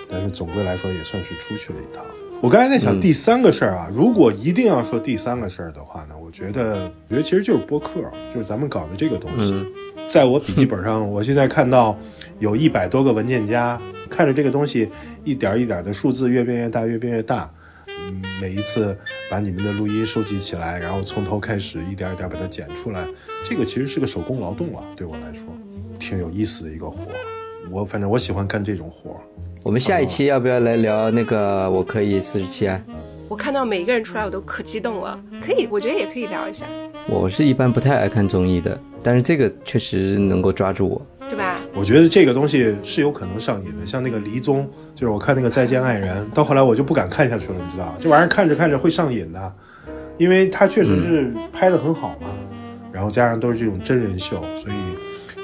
[0.10, 2.04] 但是总归来说也算是出去了一趟。
[2.41, 8.01] 我刚才在想第三个事儿啊，如果一定要说第三个事儿的话呢，我觉得我觉得其实就是播客，
[8.34, 9.54] 就是咱们搞的这个东西。
[9.54, 9.66] 嗯
[10.06, 11.97] 在我笔记本上，我现在看到
[12.38, 14.89] 有一百多个文件夹，看着这个东西
[15.24, 17.49] 一点一点的数字越变越大，越变越大。
[17.88, 18.95] 嗯，每一次
[19.32, 23.08] 把你们的录音收集起来，然后从头开始一点一点把它剪出来，
[23.45, 25.45] 这个其实是个手工劳动了，对我来说，
[25.97, 27.18] 挺有意思的一个活儿。
[27.74, 29.17] 我反正我喜欢干这种活儿。
[29.63, 32.80] 我们下一期要不要来聊那个我可以四十七啊？
[33.28, 35.19] 我看到每一个人出来，我都可激动了。
[35.41, 36.67] 可以，我觉得也可以聊一下，
[37.09, 41.01] 我是一般不太爱看综艺的，但是这个确实能够抓住我。
[41.28, 41.59] 对吧？
[41.74, 49.53] 我觉得这个东西是有可能上瘾的，像那个离宗，就是我看那个《再见爱人》，到后来我就不敢看下去了，你知道，这玩意儿看着看着会上瘾的，
[50.19, 52.28] 因为它确实是拍的很好嘛，
[52.91, 54.76] 然后加上都是这种真人秀，所以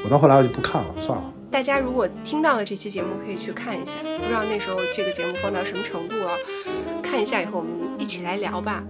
[0.04, 1.24] 我到后来我就不看了，算了。
[1.52, 3.94] 大家如果听到了这期节目，可以去看一下。
[4.02, 6.38] 不知道那时候这个节目放到什么程度了，
[7.02, 8.84] 看一下以后我们一起来聊吧。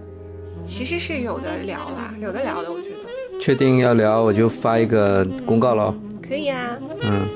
[0.64, 5.94] 其实是有的聊啦，有的聊的，我觉得确定要聊，我就发一个公告喽。
[6.22, 6.78] 可以啊。
[7.00, 7.26] 嗯，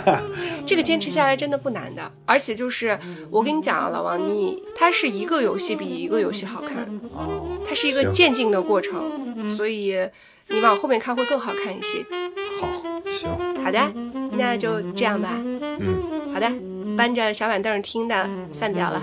[0.66, 2.12] 这个坚持下来真的不难的。
[2.26, 2.96] 而且就是
[3.30, 9.96] 我跟你讲啊，老王，你它是一个游戏比一个游戏好看，哦，它是一个渐进的过程，所以
[10.48, 12.04] 你往后面看会更好看一些。
[12.60, 12.68] 好，
[13.08, 13.30] 行，
[13.64, 13.92] 好的，
[14.38, 15.30] 那就这样吧。
[15.34, 16.50] 嗯，好的，
[16.96, 19.02] 搬着小板凳听的散掉了。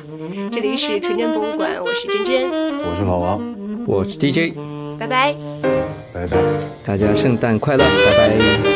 [0.52, 4.56] 这里是纯真博物馆，我是真真，我是老王，我是 DJ，
[4.98, 5.36] 拜拜。
[6.14, 6.38] 拜拜。
[6.86, 8.75] 大家圣诞快乐，拜拜。